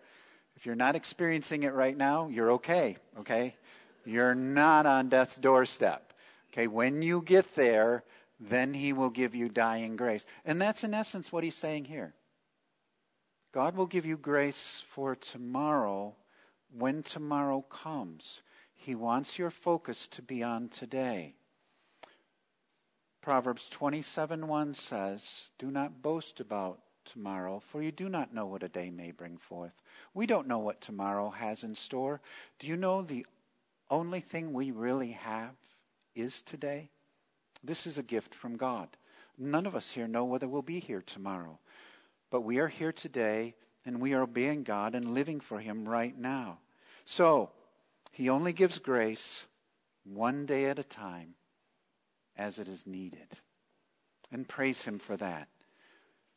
If 0.57 0.65
you're 0.65 0.77
not 0.77 0.95
experiencing 0.95 1.65
it 1.65 1.75
right 1.75 1.97
now, 1.97 2.29
you're 2.29 2.53
okay. 2.53 2.97
Okay? 3.19 3.57
You're 4.05 4.35
not 4.35 4.87
on 4.87 5.09
death's 5.09 5.37
doorstep. 5.37 6.13
Okay? 6.53 6.69
When 6.69 7.03
you 7.03 7.21
get 7.21 7.57
there, 7.57 8.05
then 8.39 8.75
he 8.75 8.93
will 8.93 9.11
give 9.11 9.35
you 9.35 9.49
dying 9.49 9.97
grace. 9.97 10.25
And 10.45 10.63
that's 10.63 10.85
in 10.85 10.95
essence 10.95 11.33
what 11.33 11.43
he's 11.43 11.57
saying 11.57 11.87
here. 11.87 12.15
God 13.53 13.77
will 13.77 13.87
give 13.87 14.07
you 14.07 14.17
grace 14.17 14.83
for 14.89 15.17
tomorrow 15.17 16.15
when 16.71 17.03
tomorrow 17.03 17.63
comes. 17.63 18.43
He 18.73 18.95
wants 18.95 19.37
your 19.37 19.51
focus 19.51 20.07
to 20.09 20.23
be 20.23 20.45
on 20.45 20.69
today. 20.69 21.35
Proverbs 23.23 23.69
27 23.69 24.49
1 24.49 24.75
says, 24.75 25.53
Do 25.57 25.71
not 25.71 26.03
boast 26.03 26.41
about 26.41 26.81
tomorrow, 27.05 27.61
for 27.61 27.81
you 27.81 27.93
do 27.93 28.09
not 28.09 28.35
know 28.35 28.47
what 28.47 28.65
a 28.65 28.69
day 28.69 28.91
may 28.91 29.13
bring 29.13 29.37
forth. 29.37 29.81
We 30.13 30.27
don't 30.27 30.49
know 30.49 30.59
what 30.59 30.81
tomorrow 30.81 31.31
has 31.31 31.63
in 31.63 31.77
store. 31.77 32.21
Do 32.59 32.67
you 32.67 32.77
know 32.77 33.01
the 33.01 33.25
only 33.89 34.19
thing 34.19 34.53
we 34.53 34.73
really 34.73 35.13
have 35.13 35.55
is 36.17 36.43
today? 36.43 36.91
This 37.63 37.87
is 37.87 37.97
a 37.97 38.03
gift 38.03 38.35
from 38.35 38.57
God. 38.57 38.89
None 39.39 39.67
of 39.67 39.77
us 39.77 39.93
here 39.93 40.09
know 40.09 40.25
whether 40.25 40.49
we'll 40.49 40.63
be 40.63 40.81
here 40.81 41.03
tomorrow. 41.03 41.61
But 42.29 42.41
we 42.41 42.59
are 42.59 42.69
here 42.69 42.93
today 42.93 43.55
and 43.87 44.01
we 44.01 44.15
are 44.15 44.23
obeying 44.23 44.65
God 44.65 44.97
and 44.97 45.15
living 45.15 45.39
for 45.39 45.61
Him 45.61 45.89
right 45.89 46.19
now. 46.19 46.59
So, 47.05 47.51
He 48.11 48.29
only 48.29 48.53
gives 48.53 48.81
grace 48.81 49.47
one 50.03 50.45
day 50.45 50.65
at 50.65 50.81
a 50.81 50.85
time 50.85 51.35
as 52.37 52.59
it 52.59 52.69
is 52.69 52.87
needed. 52.87 53.41
And 54.31 54.49
praise 54.49 54.85
Him 54.85 54.99
for 54.99 55.17
that. 55.17 55.49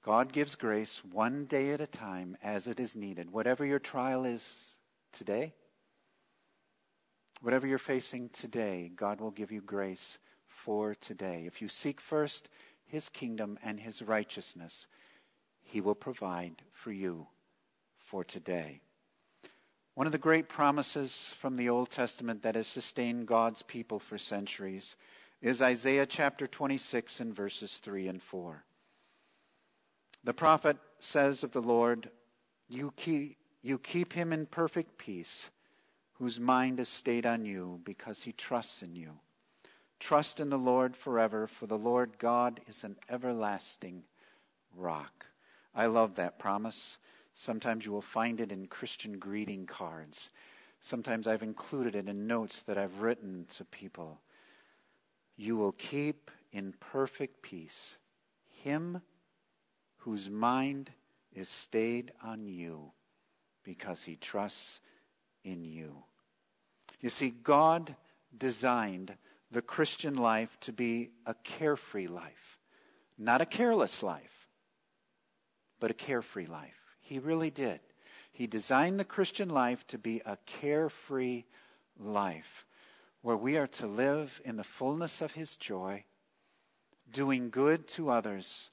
God 0.03 0.31
gives 0.31 0.55
grace 0.55 1.01
one 1.03 1.45
day 1.45 1.71
at 1.71 1.81
a 1.81 1.87
time 1.87 2.37
as 2.43 2.67
it 2.67 2.79
is 2.79 2.95
needed. 2.95 3.31
Whatever 3.31 3.65
your 3.65 3.79
trial 3.79 4.25
is 4.25 4.77
today, 5.11 5.53
whatever 7.41 7.65
you're 7.65 7.77
facing 7.77 8.29
today, 8.29 8.91
God 8.95 9.19
will 9.19 9.31
give 9.31 9.51
you 9.51 9.61
grace 9.61 10.19
for 10.47 10.93
today. 10.95 11.43
If 11.47 11.61
you 11.61 11.67
seek 11.67 11.99
first 11.99 12.49
His 12.85 13.09
kingdom 13.09 13.57
and 13.63 13.79
His 13.79 14.01
righteousness, 14.01 14.87
he 15.65 15.81
will 15.81 15.95
provide 15.95 16.61
for 16.71 16.91
you 16.91 17.27
for 17.97 18.23
today. 18.23 18.79
One 19.95 20.05
of 20.05 20.11
the 20.11 20.19
great 20.19 20.47
promises 20.47 21.33
from 21.39 21.55
the 21.55 21.69
Old 21.69 21.89
Testament 21.89 22.43
that 22.43 22.55
has 22.55 22.67
sustained 22.67 23.27
God's 23.27 23.63
people 23.63 23.99
for 23.99 24.17
centuries 24.17 24.95
is 25.41 25.61
Isaiah 25.61 26.05
chapter 26.05 26.47
26 26.47 27.19
and 27.19 27.35
verses 27.35 27.77
3 27.77 28.07
and 28.07 28.21
4. 28.21 28.63
The 30.23 30.33
prophet 30.33 30.77
says 30.99 31.43
of 31.43 31.51
the 31.51 31.61
Lord, 31.61 32.09
You 32.67 32.93
keep, 32.95 33.37
you 33.61 33.77
keep 33.77 34.13
him 34.13 34.33
in 34.33 34.47
perfect 34.47 34.97
peace, 34.97 35.51
whose 36.13 36.39
mind 36.39 36.79
is 36.79 36.89
stayed 36.89 37.25
on 37.25 37.45
you 37.45 37.79
because 37.83 38.23
he 38.23 38.31
trusts 38.31 38.81
in 38.81 38.95
you. 38.95 39.11
Trust 39.99 40.39
in 40.39 40.49
the 40.49 40.57
Lord 40.57 40.95
forever, 40.95 41.47
for 41.47 41.67
the 41.67 41.77
Lord 41.77 42.17
God 42.17 42.59
is 42.67 42.83
an 42.83 42.95
everlasting 43.09 44.03
rock. 44.75 45.27
I 45.73 45.85
love 45.87 46.15
that 46.15 46.39
promise. 46.39 46.97
Sometimes 47.33 47.85
you 47.85 47.91
will 47.91 48.01
find 48.01 48.39
it 48.39 48.51
in 48.51 48.67
Christian 48.67 49.19
greeting 49.19 49.65
cards. 49.65 50.29
Sometimes 50.79 51.27
I've 51.27 51.43
included 51.43 51.95
it 51.95 52.07
in 52.07 52.27
notes 52.27 52.61
that 52.63 52.77
I've 52.77 53.01
written 53.01 53.45
to 53.55 53.65
people. 53.65 54.21
You 55.37 55.57
will 55.57 55.73
keep 55.73 56.31
in 56.51 56.73
perfect 56.79 57.41
peace 57.41 57.97
him 58.65 59.01
whose 59.97 60.29
mind 60.29 60.91
is 61.33 61.47
stayed 61.47 62.11
on 62.23 62.47
you 62.47 62.91
because 63.63 64.03
he 64.03 64.15
trusts 64.15 64.79
in 65.43 65.63
you. 65.63 66.03
You 66.99 67.09
see, 67.09 67.29
God 67.29 67.95
designed 68.35 69.15
the 69.51 69.61
Christian 69.61 70.15
life 70.15 70.57
to 70.61 70.73
be 70.73 71.11
a 71.25 71.35
carefree 71.43 72.07
life, 72.07 72.59
not 73.17 73.41
a 73.41 73.45
careless 73.45 74.01
life, 74.01 74.47
but 75.79 75.91
a 75.91 75.95
carefree 75.95 76.47
life. 76.47 76.97
He 77.01 77.19
really 77.19 77.51
did. 77.51 77.79
He 78.31 78.47
designed 78.47 78.99
the 78.99 79.05
Christian 79.05 79.49
life 79.49 79.85
to 79.87 79.97
be 79.97 80.21
a 80.25 80.37
carefree 80.45 81.43
life 81.99 82.65
where 83.25 83.35
we 83.35 83.57
are 83.57 83.65
to 83.65 83.87
live 83.87 84.39
in 84.45 84.55
the 84.55 84.63
fullness 84.63 85.19
of 85.19 85.31
His 85.31 85.55
joy, 85.55 86.05
doing 87.11 87.49
good 87.49 87.87
to 87.87 88.11
others, 88.11 88.69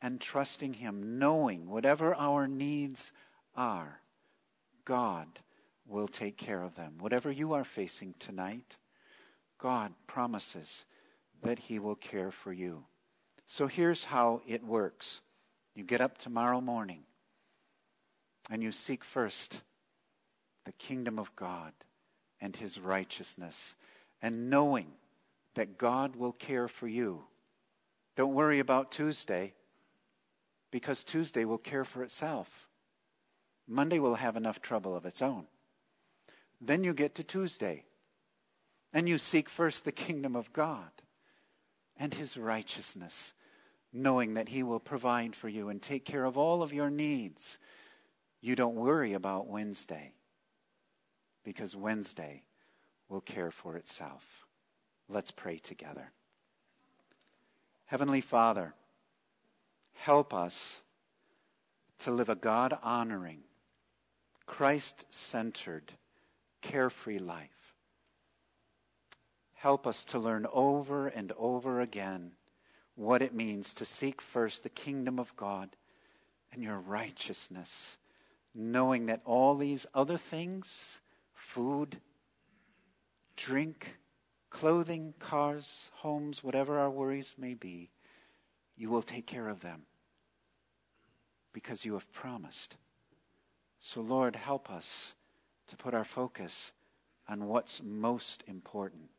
and 0.00 0.20
trusting 0.20 0.74
Him, 0.74 1.18
knowing 1.18 1.68
whatever 1.68 2.14
our 2.14 2.46
needs 2.46 3.10
are, 3.56 3.98
God 4.84 5.26
will 5.84 6.06
take 6.06 6.36
care 6.36 6.62
of 6.62 6.76
them. 6.76 6.98
Whatever 7.00 7.32
you 7.32 7.54
are 7.54 7.64
facing 7.64 8.14
tonight, 8.20 8.76
God 9.58 9.92
promises 10.06 10.84
that 11.42 11.58
He 11.58 11.80
will 11.80 11.96
care 11.96 12.30
for 12.30 12.52
you. 12.52 12.84
So 13.48 13.66
here's 13.66 14.04
how 14.04 14.42
it 14.46 14.62
works 14.62 15.22
you 15.74 15.82
get 15.82 16.00
up 16.00 16.18
tomorrow 16.18 16.60
morning 16.60 17.02
and 18.48 18.62
you 18.62 18.70
seek 18.70 19.02
first 19.02 19.60
the 20.66 20.72
kingdom 20.74 21.18
of 21.18 21.34
God 21.34 21.72
and 22.40 22.54
His 22.56 22.78
righteousness, 22.78 23.74
and 24.22 24.50
knowing 24.50 24.92
that 25.54 25.78
God 25.78 26.16
will 26.16 26.32
care 26.32 26.68
for 26.68 26.86
you. 26.86 27.24
Don't 28.16 28.34
worry 28.34 28.58
about 28.58 28.92
Tuesday 28.92 29.54
because 30.70 31.04
Tuesday 31.04 31.44
will 31.44 31.58
care 31.58 31.84
for 31.84 32.02
itself. 32.02 32.68
Monday 33.66 33.98
will 33.98 34.14
have 34.14 34.36
enough 34.36 34.60
trouble 34.60 34.96
of 34.96 35.04
its 35.04 35.22
own. 35.22 35.46
Then 36.60 36.84
you 36.84 36.94
get 36.94 37.14
to 37.16 37.24
Tuesday 37.24 37.84
and 38.92 39.08
you 39.08 39.18
seek 39.18 39.48
first 39.48 39.84
the 39.84 39.92
kingdom 39.92 40.34
of 40.34 40.52
God 40.52 40.90
and 41.96 42.14
his 42.14 42.36
righteousness, 42.36 43.34
knowing 43.92 44.34
that 44.34 44.48
he 44.48 44.62
will 44.62 44.80
provide 44.80 45.36
for 45.36 45.48
you 45.48 45.68
and 45.68 45.80
take 45.82 46.04
care 46.04 46.24
of 46.24 46.38
all 46.38 46.62
of 46.62 46.72
your 46.72 46.90
needs. 46.90 47.58
You 48.40 48.56
don't 48.56 48.76
worry 48.76 49.12
about 49.12 49.48
Wednesday 49.48 50.12
because 51.48 51.74
Wednesday 51.74 52.42
will 53.08 53.22
care 53.22 53.50
for 53.50 53.76
itself. 53.76 54.46
Let's 55.08 55.30
pray 55.30 55.56
together. 55.56 56.12
Heavenly 57.86 58.20
Father, 58.20 58.74
help 59.94 60.34
us 60.34 60.82
to 62.00 62.10
live 62.10 62.28
a 62.28 62.34
God 62.34 62.76
honoring, 62.82 63.40
Christ 64.44 65.06
centered, 65.08 65.92
carefree 66.60 67.18
life 67.18 67.58
Help 69.58 69.88
us 69.88 70.04
to 70.04 70.20
learn 70.20 70.46
over 70.52 71.08
and 71.08 71.32
over 71.36 71.80
again 71.80 72.30
what 72.94 73.22
it 73.22 73.34
means 73.34 73.74
to 73.74 73.84
seek 73.84 74.20
first 74.20 74.62
the 74.62 74.68
kingdom 74.68 75.18
of 75.18 75.34
God 75.34 75.70
and 76.52 76.62
your 76.62 76.78
righteousness, 76.78 77.98
knowing 78.54 79.06
that 79.06 79.20
all 79.24 79.56
these 79.56 79.84
other 79.94 80.16
things 80.16 81.00
food, 81.58 81.96
drink, 83.34 83.98
clothing, 84.48 85.12
cars, 85.18 85.90
homes, 85.92 86.44
whatever 86.44 86.78
our 86.78 86.88
worries 86.88 87.34
may 87.36 87.54
be 87.54 87.90
you 88.76 88.88
will 88.88 89.02
take 89.02 89.26
care 89.26 89.48
of 89.48 89.60
them 89.60 89.82
because 91.52 91.84
you 91.84 91.94
have 91.94 92.12
promised. 92.12 92.76
So, 93.80 94.00
Lord, 94.00 94.36
help 94.36 94.70
us 94.70 95.16
to 95.66 95.76
put 95.76 95.94
our 95.94 96.04
focus 96.04 96.70
on 97.28 97.48
what's 97.48 97.82
most 97.82 98.44
important 98.46 99.10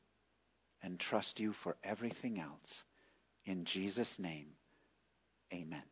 and 0.82 0.98
trust 0.98 1.42
you 1.42 1.52
for 1.52 1.76
everything 1.84 2.40
else. 2.40 2.86
In 3.44 3.66
Jesus' 3.66 4.18
name, 4.18 4.48
amen. 5.54 5.84